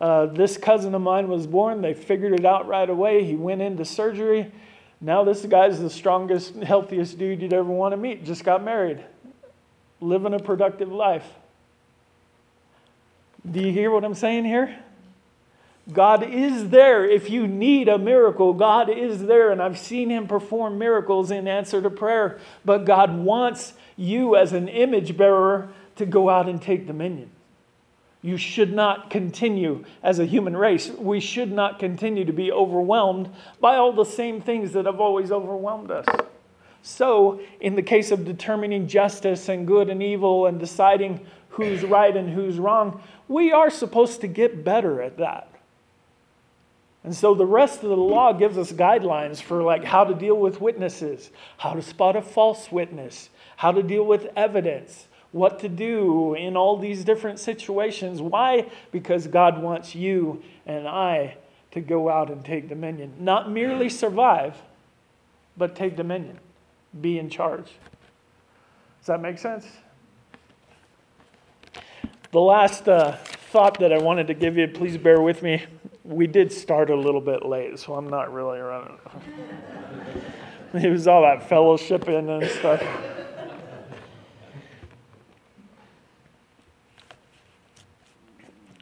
uh, 0.00 0.26
this 0.26 0.58
cousin 0.58 0.94
of 0.94 1.00
mine 1.00 1.28
was 1.28 1.46
born. 1.46 1.80
They 1.80 1.94
figured 1.94 2.34
it 2.34 2.44
out 2.44 2.68
right 2.68 2.88
away. 2.88 3.24
He 3.24 3.36
went 3.36 3.62
into 3.62 3.86
surgery. 3.86 4.52
Now, 5.00 5.24
this 5.24 5.44
guy's 5.46 5.80
the 5.80 5.88
strongest, 5.88 6.56
healthiest 6.56 7.18
dude 7.18 7.40
you'd 7.40 7.54
ever 7.54 7.70
want 7.70 7.92
to 7.92 7.96
meet. 7.96 8.24
Just 8.24 8.44
got 8.44 8.62
married, 8.62 9.02
living 10.00 10.34
a 10.34 10.38
productive 10.38 10.92
life. 10.92 11.24
Do 13.50 13.60
you 13.60 13.72
hear 13.72 13.90
what 13.90 14.04
I'm 14.04 14.14
saying 14.14 14.44
here? 14.44 14.78
God 15.92 16.22
is 16.22 16.68
there. 16.68 17.08
If 17.08 17.28
you 17.28 17.48
need 17.48 17.88
a 17.88 17.98
miracle, 17.98 18.52
God 18.52 18.88
is 18.88 19.24
there. 19.24 19.50
And 19.50 19.60
I've 19.60 19.78
seen 19.78 20.10
him 20.10 20.28
perform 20.28 20.78
miracles 20.78 21.30
in 21.30 21.48
answer 21.48 21.82
to 21.82 21.90
prayer. 21.90 22.38
But 22.64 22.84
God 22.84 23.18
wants 23.18 23.72
you, 23.96 24.36
as 24.36 24.52
an 24.52 24.68
image 24.68 25.16
bearer, 25.16 25.70
to 25.96 26.06
go 26.06 26.30
out 26.30 26.48
and 26.48 26.62
take 26.62 26.86
dominion. 26.86 27.30
You 28.22 28.36
should 28.36 28.72
not 28.72 29.10
continue 29.10 29.84
as 30.02 30.20
a 30.20 30.24
human 30.24 30.56
race. 30.56 30.88
We 30.90 31.18
should 31.18 31.50
not 31.50 31.80
continue 31.80 32.24
to 32.24 32.32
be 32.32 32.52
overwhelmed 32.52 33.28
by 33.60 33.74
all 33.74 33.92
the 33.92 34.04
same 34.04 34.40
things 34.40 34.72
that 34.72 34.86
have 34.86 35.00
always 35.00 35.32
overwhelmed 35.32 35.90
us. 35.90 36.06
So, 36.82 37.40
in 37.60 37.76
the 37.76 37.82
case 37.82 38.10
of 38.10 38.24
determining 38.24 38.88
justice 38.88 39.48
and 39.48 39.66
good 39.66 39.88
and 39.88 40.02
evil 40.02 40.46
and 40.46 40.58
deciding 40.58 41.24
who's 41.50 41.84
right 41.84 42.16
and 42.16 42.28
who's 42.28 42.58
wrong, 42.58 43.00
we 43.28 43.52
are 43.52 43.70
supposed 43.70 44.20
to 44.22 44.26
get 44.26 44.64
better 44.64 45.00
at 45.00 45.18
that. 45.18 45.48
And 47.04 47.14
so 47.14 47.34
the 47.34 47.46
rest 47.46 47.82
of 47.82 47.88
the 47.88 47.96
law 47.96 48.32
gives 48.32 48.56
us 48.56 48.72
guidelines 48.72 49.42
for 49.42 49.62
like 49.62 49.84
how 49.84 50.04
to 50.04 50.14
deal 50.14 50.36
with 50.36 50.60
witnesses, 50.60 51.30
how 51.58 51.74
to 51.74 51.82
spot 51.82 52.16
a 52.16 52.22
false 52.22 52.70
witness, 52.70 53.28
how 53.56 53.72
to 53.72 53.82
deal 53.82 54.04
with 54.04 54.28
evidence, 54.36 55.06
what 55.32 55.58
to 55.60 55.68
do 55.68 56.34
in 56.34 56.56
all 56.56 56.76
these 56.76 57.04
different 57.04 57.40
situations. 57.40 58.20
Why? 58.20 58.70
Because 58.92 59.26
God 59.26 59.60
wants 59.60 59.94
you 59.94 60.42
and 60.64 60.86
I 60.86 61.36
to 61.72 61.80
go 61.80 62.08
out 62.08 62.30
and 62.30 62.44
take 62.44 62.68
dominion. 62.68 63.14
Not 63.18 63.50
merely 63.50 63.88
survive, 63.88 64.56
but 65.56 65.74
take 65.74 65.96
dominion. 65.96 66.38
Be 67.00 67.18
in 67.18 67.30
charge. 67.30 67.66
Does 69.00 69.06
that 69.06 69.20
make 69.20 69.38
sense? 69.38 69.66
The 72.30 72.40
last 72.40 72.88
uh, 72.88 73.12
thought 73.50 73.78
that 73.80 73.92
I 73.92 73.98
wanted 73.98 74.26
to 74.28 74.34
give 74.34 74.56
you, 74.56 74.66
please 74.68 74.96
bear 74.96 75.20
with 75.20 75.42
me, 75.42 75.66
we 76.04 76.26
did 76.26 76.52
start 76.52 76.90
a 76.90 76.96
little 76.96 77.20
bit 77.20 77.44
late, 77.44 77.78
so 77.78 77.94
I'm 77.94 78.08
not 78.08 78.32
really 78.32 78.58
running. 78.58 78.98
it 80.74 80.90
was 80.90 81.06
all 81.06 81.22
that 81.22 81.48
fellowshipping 81.48 82.40
and 82.40 82.50
stuff. 82.50 82.82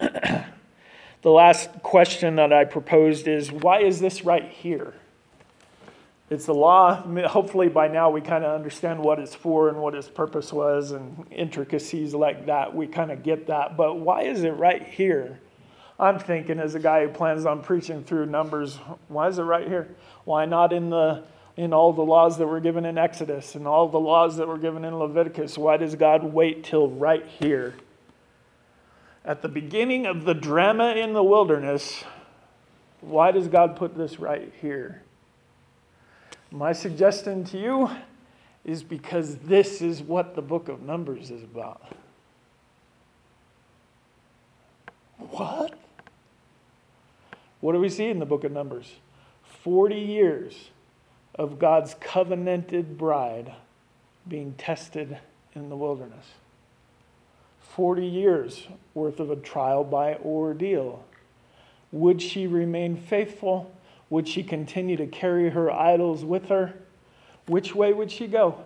the 1.23 1.31
last 1.31 1.71
question 1.83 2.37
that 2.37 2.53
I 2.53 2.65
proposed 2.65 3.29
is 3.29 3.53
why 3.53 3.81
is 3.81 4.01
this 4.01 4.25
right 4.25 4.49
here? 4.49 4.95
It's 6.31 6.47
the 6.47 6.55
law. 6.55 7.03
Hopefully, 7.27 7.69
by 7.69 7.89
now, 7.89 8.09
we 8.09 8.21
kind 8.21 8.45
of 8.45 8.55
understand 8.55 9.01
what 9.01 9.19
it's 9.19 9.35
for 9.35 9.69
and 9.69 9.79
what 9.79 9.97
its 9.97 10.09
purpose 10.09 10.53
was, 10.53 10.93
and 10.93 11.27
intricacies 11.33 12.15
like 12.15 12.47
that. 12.47 12.75
We 12.75 12.87
kind 12.87 13.11
of 13.11 13.25
get 13.25 13.49
that. 13.49 13.77
But 13.77 13.95
why 13.95 14.23
is 14.23 14.45
it 14.45 14.51
right 14.51 14.87
here? 14.87 15.41
I'm 15.99 16.21
thinking, 16.21 16.61
as 16.61 16.77
a 16.77 16.79
guy 16.79 17.05
who 17.05 17.13
plans 17.13 17.45
on 17.45 17.63
preaching 17.63 18.05
through 18.05 18.27
Numbers, 18.27 18.77
why 19.09 19.27
is 19.27 19.39
it 19.39 19.43
right 19.43 19.67
here? 19.67 19.89
Why 20.25 20.47
not 20.47 20.73
in 20.73 20.89
the 20.89 21.25
in 21.57 21.75
all 21.75 21.93
the 21.93 22.05
laws 22.05 22.39
that 22.39 22.47
were 22.47 22.61
given 22.61 22.87
in 22.87 22.97
Exodus 22.97 23.55
and 23.55 23.67
all 23.67 23.89
the 23.89 24.01
laws 24.01 24.37
that 24.37 24.47
were 24.47 24.57
given 24.57 24.85
in 24.85 24.97
Leviticus? 24.97 25.59
Why 25.59 25.77
does 25.77 25.97
God 25.97 26.33
wait 26.33 26.65
till 26.65 26.89
right 26.89 27.27
here? 27.27 27.75
At 29.25 29.43
the 29.43 29.49
beginning 29.49 30.07
of 30.07 30.25
the 30.25 30.33
drama 30.33 30.93
in 30.93 31.13
the 31.13 31.25
wilderness, 31.25 32.05
why 33.01 33.33
does 33.33 33.49
God 33.49 33.77
put 33.77 33.99
this 33.99 34.19
right 34.19 34.53
here? 34.63 35.03
My 36.51 36.73
suggestion 36.73 37.45
to 37.45 37.59
you 37.59 37.91
is 38.65 38.83
because 38.83 39.37
this 39.37 39.81
is 39.81 40.03
what 40.03 40.35
the 40.35 40.43
book 40.43 40.69
of 40.69 40.83
Numbers 40.83 41.31
is 41.31 41.43
about. 41.43 41.81
What? 45.19 45.79
What 47.61 47.73
do 47.73 47.79
we 47.79 47.89
see 47.89 48.09
in 48.09 48.19
the 48.19 48.27
book 48.27 48.45
of 48.45 48.53
Numbers? 48.53 48.95
40 49.63 49.95
years 49.95 50.71
of 51.35 51.59
God's 51.59 51.95
covenanted 52.01 52.99
bride 52.99 53.53
being 54.27 54.55
tested 54.55 55.19
in 55.55 55.69
the 55.69 55.77
wilderness. 55.77 56.27
40 57.61 58.05
years 58.05 58.67
worth 58.95 59.21
of 59.21 59.31
a 59.31 59.37
trial 59.37 59.85
by 59.85 60.17
ordeal. 60.17 61.05
Would 61.93 62.21
she 62.21 62.47
remain 62.47 62.97
faithful? 62.97 63.71
Would 64.11 64.27
she 64.29 64.43
continue 64.43 64.97
to 64.97 65.07
carry 65.07 65.51
her 65.51 65.71
idols 65.71 66.25
with 66.25 66.49
her? 66.49 66.75
Which 67.47 67.75
way 67.75 67.93
would 67.93 68.11
she 68.11 68.27
go? 68.27 68.65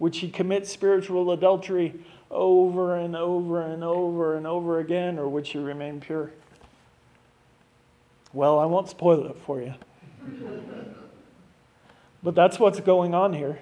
Would 0.00 0.14
she 0.14 0.28
commit 0.28 0.66
spiritual 0.66 1.30
adultery 1.30 2.00
over 2.30 2.96
and 2.96 3.14
over 3.16 3.62
and 3.62 3.84
over 3.84 4.36
and 4.36 4.46
over 4.46 4.80
again, 4.80 5.18
or 5.18 5.28
would 5.28 5.46
she 5.46 5.58
remain 5.58 6.00
pure? 6.00 6.32
Well, 8.32 8.58
I 8.58 8.64
won't 8.64 8.88
spoil 8.88 9.26
it 9.26 9.36
for 9.44 9.60
you. 9.60 9.74
but 12.22 12.34
that's 12.34 12.58
what's 12.58 12.80
going 12.80 13.14
on 13.14 13.32
here. 13.32 13.58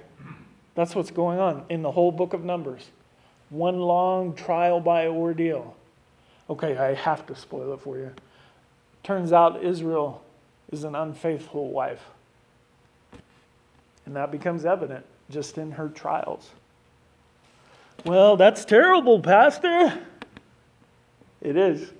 That's 0.74 0.94
what's 0.94 1.10
going 1.10 1.38
on 1.38 1.64
in 1.68 1.82
the 1.82 1.90
whole 1.90 2.12
book 2.12 2.34
of 2.34 2.44
Numbers. 2.44 2.90
One 3.50 3.80
long 3.80 4.34
trial 4.34 4.80
by 4.80 5.06
ordeal. 5.06 5.74
Okay, 6.48 6.76
I 6.76 6.94
have 6.94 7.26
to 7.26 7.34
spoil 7.34 7.72
it 7.72 7.80
for 7.80 7.98
you. 7.98 8.12
Turns 9.02 9.32
out 9.32 9.62
Israel 9.62 10.22
is 10.70 10.84
an 10.84 10.94
unfaithful 10.94 11.70
wife. 11.70 12.02
And 14.06 14.16
that 14.16 14.30
becomes 14.30 14.64
evident 14.64 15.04
just 15.30 15.58
in 15.58 15.72
her 15.72 15.88
trials. 15.88 16.50
Well, 18.04 18.36
that's 18.36 18.64
terrible, 18.64 19.20
Pastor. 19.20 19.98
It 21.40 21.56
is. 21.56 21.92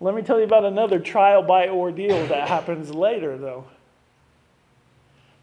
Let 0.00 0.14
me 0.14 0.22
tell 0.22 0.38
you 0.38 0.44
about 0.44 0.64
another 0.64 0.98
trial 0.98 1.42
by 1.42 1.68
ordeal 1.68 2.26
that 2.26 2.48
happens 2.48 2.92
later, 2.92 3.38
though. 3.38 3.64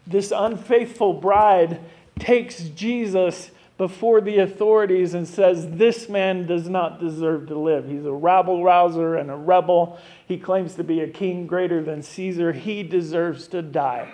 This 0.06 0.32
unfaithful 0.34 1.14
bride 1.14 1.80
takes 2.18 2.60
Jesus 2.60 3.50
before 3.82 4.20
the 4.20 4.38
authorities 4.38 5.12
and 5.12 5.26
says, 5.26 5.68
This 5.70 6.08
man 6.08 6.46
does 6.46 6.68
not 6.68 7.00
deserve 7.00 7.48
to 7.48 7.58
live. 7.58 7.88
He's 7.88 8.04
a 8.04 8.12
rabble 8.12 8.62
rouser 8.62 9.16
and 9.16 9.28
a 9.28 9.34
rebel. 9.34 9.98
He 10.24 10.38
claims 10.38 10.76
to 10.76 10.84
be 10.84 11.00
a 11.00 11.08
king 11.08 11.48
greater 11.48 11.82
than 11.82 12.00
Caesar. 12.04 12.52
He 12.52 12.84
deserves 12.84 13.48
to 13.48 13.60
die. 13.60 14.12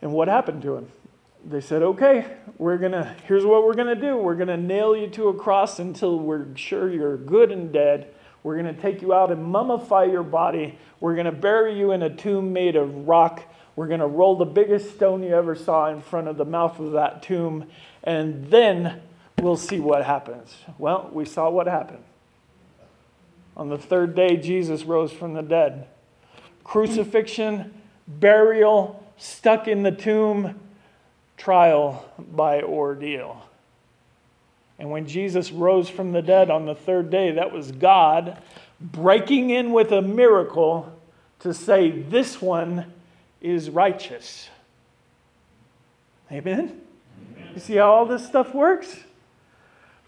And 0.00 0.12
what 0.12 0.28
happened 0.28 0.62
to 0.62 0.76
him? 0.76 0.88
They 1.44 1.60
said, 1.60 1.82
Okay, 1.82 2.24
we're 2.58 2.78
gonna, 2.78 3.16
here's 3.24 3.44
what 3.44 3.64
we're 3.64 3.74
gonna 3.74 3.96
do. 3.96 4.16
We're 4.16 4.36
gonna 4.36 4.56
nail 4.56 4.96
you 4.96 5.08
to 5.08 5.26
a 5.30 5.34
cross 5.34 5.80
until 5.80 6.20
we're 6.20 6.46
sure 6.54 6.88
you're 6.88 7.16
good 7.16 7.50
and 7.50 7.72
dead. 7.72 8.14
We're 8.44 8.62
going 8.62 8.72
to 8.72 8.80
take 8.80 9.02
you 9.02 9.12
out 9.12 9.32
and 9.32 9.44
mummify 9.44 10.08
your 10.08 10.22
body. 10.22 10.78
We're 11.00 11.14
going 11.14 11.26
to 11.26 11.32
bury 11.32 11.76
you 11.76 11.90
in 11.90 12.04
a 12.04 12.16
tomb 12.16 12.52
made 12.52 12.76
of 12.76 13.08
rock. 13.08 13.42
We're 13.76 13.88
going 13.88 14.00
to 14.00 14.06
roll 14.06 14.36
the 14.36 14.46
biggest 14.46 14.96
stone 14.96 15.22
you 15.22 15.34
ever 15.34 15.54
saw 15.54 15.90
in 15.90 16.00
front 16.00 16.28
of 16.28 16.38
the 16.38 16.46
mouth 16.46 16.80
of 16.80 16.92
that 16.92 17.22
tomb. 17.22 17.66
And 18.02 18.50
then 18.50 19.02
we'll 19.38 19.58
see 19.58 19.78
what 19.78 20.04
happens. 20.04 20.56
Well, 20.78 21.10
we 21.12 21.26
saw 21.26 21.50
what 21.50 21.66
happened. 21.66 22.02
On 23.54 23.68
the 23.68 23.78
third 23.78 24.14
day, 24.14 24.38
Jesus 24.38 24.84
rose 24.84 25.12
from 25.12 25.34
the 25.34 25.42
dead. 25.42 25.88
Crucifixion, 26.64 27.74
burial, 28.08 29.06
stuck 29.18 29.68
in 29.68 29.82
the 29.82 29.92
tomb, 29.92 30.58
trial 31.36 32.10
by 32.18 32.62
ordeal. 32.62 33.42
And 34.78 34.90
when 34.90 35.06
Jesus 35.06 35.52
rose 35.52 35.88
from 35.88 36.12
the 36.12 36.22
dead 36.22 36.50
on 36.50 36.66
the 36.66 36.74
third 36.74 37.10
day, 37.10 37.32
that 37.32 37.52
was 37.52 37.72
God 37.72 38.42
breaking 38.80 39.50
in 39.50 39.72
with 39.72 39.92
a 39.92 40.02
miracle 40.02 40.98
to 41.40 41.54
say, 41.54 41.90
This 41.90 42.42
one 42.42 42.92
is 43.40 43.70
righteous. 43.70 44.48
Amen? 46.30 46.58
Amen? 46.58 46.82
You 47.54 47.60
see 47.60 47.76
how 47.76 47.92
all 47.92 48.06
this 48.06 48.26
stuff 48.26 48.54
works? 48.54 49.00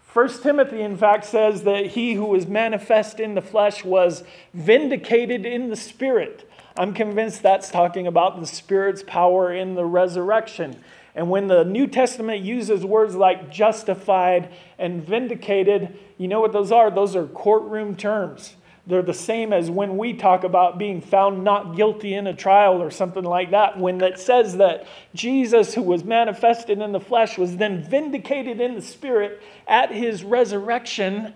First 0.01 0.41
Timothy, 0.41 0.81
in 0.81 0.97
fact, 0.97 1.25
says 1.25 1.63
that 1.63 1.87
he 1.87 2.13
who 2.13 2.25
was 2.25 2.47
manifest 2.47 3.19
in 3.19 3.35
the 3.35 3.41
flesh 3.41 3.85
was 3.85 4.23
vindicated 4.53 5.45
in 5.45 5.69
the 5.69 5.75
spirit. 5.75 6.49
I'm 6.75 6.93
convinced 6.93 7.43
that's 7.43 7.69
talking 7.69 8.07
about 8.07 8.39
the 8.39 8.47
spirit's 8.47 9.03
power 9.03 9.53
in 9.53 9.75
the 9.75 9.85
resurrection. 9.85 10.81
And 11.13 11.29
when 11.29 11.47
the 11.47 11.63
New 11.63 11.85
Testament 11.87 12.41
uses 12.43 12.85
words 12.85 13.15
like 13.15 13.51
justified 13.51 14.51
and 14.77 15.05
vindicated, 15.05 15.97
you 16.17 16.27
know 16.27 16.39
what 16.39 16.53
those 16.53 16.71
are? 16.71 16.89
Those 16.89 17.15
are 17.15 17.25
courtroom 17.27 17.95
terms. 17.95 18.55
They're 18.89 19.03
the 19.03 19.13
same 19.13 19.53
as 19.53 19.69
when 19.69 19.97
we 19.97 20.13
talk 20.13 20.43
about 20.43 20.79
being 20.79 20.99
found 20.99 21.43
not 21.43 21.75
guilty 21.75 22.15
in 22.15 22.25
a 22.25 22.33
trial 22.33 22.81
or 22.81 22.89
something 22.89 23.23
like 23.23 23.51
that. 23.51 23.77
When 23.77 24.01
it 24.01 24.17
says 24.17 24.57
that 24.57 24.87
Jesus, 25.13 25.75
who 25.75 25.83
was 25.83 26.03
manifested 26.03 26.81
in 26.81 26.91
the 26.91 26.99
flesh, 26.99 27.37
was 27.37 27.57
then 27.57 27.83
vindicated 27.83 28.59
in 28.59 28.73
the 28.73 28.81
spirit 28.81 29.43
at 29.67 29.91
his 29.91 30.23
resurrection, 30.23 31.35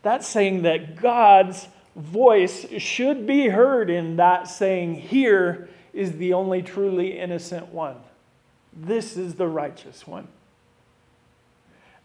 that's 0.00 0.26
saying 0.26 0.62
that 0.62 0.96
God's 0.96 1.68
voice 1.94 2.64
should 2.78 3.26
be 3.26 3.48
heard 3.48 3.90
in 3.90 4.16
that 4.16 4.48
saying, 4.48 4.94
Here 4.94 5.68
is 5.92 6.12
the 6.12 6.32
only 6.32 6.62
truly 6.62 7.18
innocent 7.18 7.68
one. 7.68 7.96
This 8.72 9.18
is 9.18 9.34
the 9.34 9.46
righteous 9.46 10.06
one. 10.06 10.28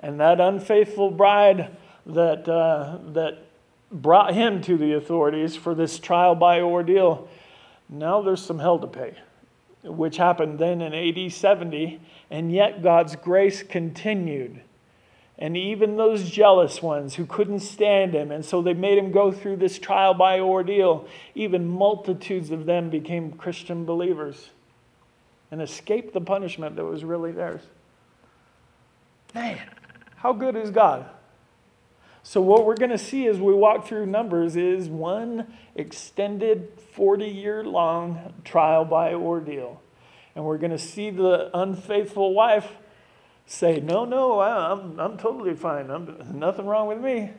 And 0.01 0.19
that 0.19 0.41
unfaithful 0.41 1.09
bride 1.09 1.77
that, 2.05 2.49
uh, 2.49 2.97
that 3.13 3.45
brought 3.91 4.33
him 4.33 4.61
to 4.61 4.77
the 4.77 4.93
authorities 4.93 5.55
for 5.55 5.73
this 5.73 5.99
trial 5.99 6.35
by 6.35 6.61
ordeal, 6.61 7.27
now 7.87 8.21
there's 8.21 8.43
some 8.43 8.59
hell 8.59 8.79
to 8.79 8.87
pay, 8.87 9.15
which 9.83 10.17
happened 10.17 10.59
then 10.59 10.81
in 10.81 10.93
AD 10.93 11.31
70, 11.31 11.99
and 12.29 12.51
yet 12.51 12.83
God's 12.83 13.15
grace 13.15 13.63
continued. 13.63 14.61
And 15.37 15.55
even 15.55 15.95
those 15.95 16.29
jealous 16.29 16.81
ones 16.81 17.15
who 17.15 17.25
couldn't 17.25 17.61
stand 17.61 18.13
him, 18.13 18.29
and 18.29 18.43
so 18.43 18.61
they 18.61 18.73
made 18.73 18.97
him 18.97 19.11
go 19.11 19.31
through 19.31 19.55
this 19.55 19.79
trial 19.79 20.13
by 20.13 20.39
ordeal, 20.39 21.07
even 21.33 21.67
multitudes 21.67 22.51
of 22.51 22.65
them 22.65 22.89
became 22.89 23.31
Christian 23.31 23.85
believers 23.85 24.49
and 25.49 25.61
escaped 25.61 26.13
the 26.13 26.21
punishment 26.21 26.75
that 26.75 26.85
was 26.85 27.03
really 27.03 27.31
theirs. 27.31 27.61
Man, 29.33 29.59
how 30.17 30.33
good 30.33 30.55
is 30.55 30.71
God? 30.71 31.05
So, 32.23 32.41
what 32.41 32.65
we're 32.65 32.75
going 32.75 32.91
to 32.91 32.97
see 32.97 33.27
as 33.27 33.39
we 33.39 33.53
walk 33.53 33.87
through 33.87 34.05
Numbers 34.05 34.55
is 34.55 34.89
one 34.89 35.53
extended 35.75 36.69
40 36.93 37.25
year 37.25 37.63
long 37.63 38.33
trial 38.43 38.85
by 38.85 39.13
ordeal. 39.13 39.81
And 40.35 40.45
we're 40.45 40.57
going 40.57 40.71
to 40.71 40.77
see 40.77 41.09
the 41.09 41.49
unfaithful 41.57 42.33
wife 42.33 42.73
say, 43.45 43.79
No, 43.79 44.05
no, 44.05 44.39
I'm, 44.41 44.99
I'm 44.99 45.17
totally 45.17 45.55
fine. 45.55 45.89
I'm, 45.89 46.37
nothing 46.37 46.65
wrong 46.65 46.87
with 46.87 46.99
me. 46.99 47.31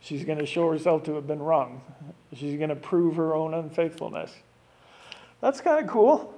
She's 0.00 0.24
going 0.24 0.38
to 0.38 0.46
show 0.46 0.70
herself 0.70 1.04
to 1.04 1.14
have 1.14 1.26
been 1.26 1.40
wrong. 1.40 1.82
She's 2.34 2.56
going 2.56 2.68
to 2.68 2.76
prove 2.76 3.16
her 3.16 3.34
own 3.34 3.52
unfaithfulness. 3.52 4.32
That's 5.40 5.60
kind 5.60 5.84
of 5.84 5.90
cool. 5.90 6.34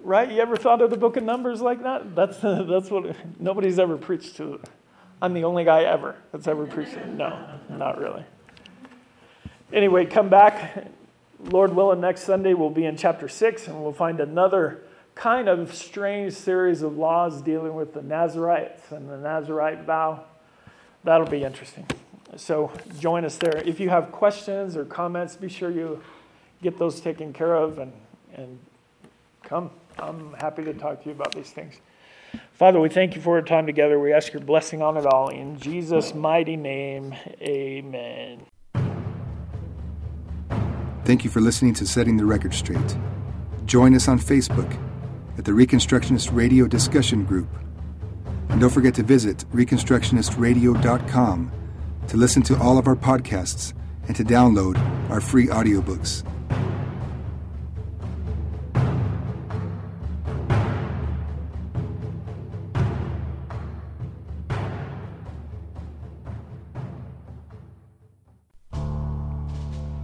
Right? 0.00 0.30
You 0.30 0.40
ever 0.40 0.56
thought 0.56 0.82
of 0.82 0.90
the 0.90 0.96
book 0.96 1.16
of 1.16 1.24
Numbers 1.24 1.60
like 1.60 1.82
that? 1.82 2.14
That's, 2.14 2.38
that's 2.42 2.90
what 2.90 3.16
nobody's 3.40 3.78
ever 3.78 3.96
preached 3.96 4.36
to. 4.36 4.60
I'm 5.24 5.32
the 5.32 5.44
only 5.44 5.64
guy 5.64 5.84
ever 5.84 6.16
that's 6.32 6.46
ever 6.46 6.66
preached. 6.66 6.98
No, 7.06 7.38
not 7.70 7.98
really. 7.98 8.26
anyway, 9.72 10.04
come 10.04 10.28
back. 10.28 10.88
Lord 11.40 11.74
willing, 11.74 12.02
next 12.02 12.24
Sunday 12.24 12.52
we'll 12.52 12.68
be 12.68 12.84
in 12.84 12.98
chapter 12.98 13.26
6 13.26 13.68
and 13.68 13.82
we'll 13.82 13.94
find 13.94 14.20
another 14.20 14.82
kind 15.14 15.48
of 15.48 15.72
strange 15.72 16.34
series 16.34 16.82
of 16.82 16.98
laws 16.98 17.40
dealing 17.40 17.74
with 17.74 17.94
the 17.94 18.02
Nazarites 18.02 18.92
and 18.92 19.08
the 19.08 19.16
Nazarite 19.16 19.84
vow. 19.84 20.24
That'll 21.04 21.26
be 21.26 21.42
interesting. 21.42 21.86
So 22.36 22.70
join 22.98 23.24
us 23.24 23.38
there. 23.38 23.62
If 23.64 23.80
you 23.80 23.88
have 23.88 24.12
questions 24.12 24.76
or 24.76 24.84
comments, 24.84 25.36
be 25.36 25.48
sure 25.48 25.70
you 25.70 26.02
get 26.62 26.76
those 26.78 27.00
taken 27.00 27.32
care 27.32 27.54
of 27.54 27.78
and, 27.78 27.94
and 28.34 28.58
come. 29.42 29.70
I'm 29.98 30.34
happy 30.34 30.64
to 30.64 30.74
talk 30.74 31.00
to 31.00 31.06
you 31.08 31.12
about 31.12 31.34
these 31.34 31.50
things. 31.50 31.80
Father, 32.54 32.80
we 32.80 32.88
thank 32.88 33.16
you 33.16 33.20
for 33.20 33.34
our 33.34 33.42
time 33.42 33.66
together. 33.66 33.98
We 33.98 34.12
ask 34.12 34.32
your 34.32 34.40
blessing 34.40 34.80
on 34.80 34.96
it 34.96 35.04
all. 35.04 35.28
In 35.28 35.58
Jesus' 35.58 36.14
mighty 36.14 36.56
name, 36.56 37.12
amen. 37.42 38.46
Thank 41.04 41.24
you 41.24 41.30
for 41.30 41.40
listening 41.40 41.74
to 41.74 41.86
Setting 41.86 42.16
the 42.16 42.24
Record 42.24 42.54
Straight. 42.54 42.96
Join 43.66 43.96
us 43.96 44.06
on 44.06 44.20
Facebook 44.20 44.78
at 45.36 45.44
the 45.44 45.50
Reconstructionist 45.50 46.32
Radio 46.32 46.68
Discussion 46.68 47.24
Group. 47.24 47.48
And 48.48 48.60
don't 48.60 48.70
forget 48.70 48.94
to 48.94 49.02
visit 49.02 49.44
ReconstructionistRadio.com 49.52 51.52
to 52.06 52.16
listen 52.16 52.42
to 52.42 52.56
all 52.58 52.78
of 52.78 52.86
our 52.86 52.94
podcasts 52.94 53.74
and 54.06 54.14
to 54.14 54.22
download 54.22 54.78
our 55.10 55.20
free 55.20 55.48
audiobooks. 55.48 56.22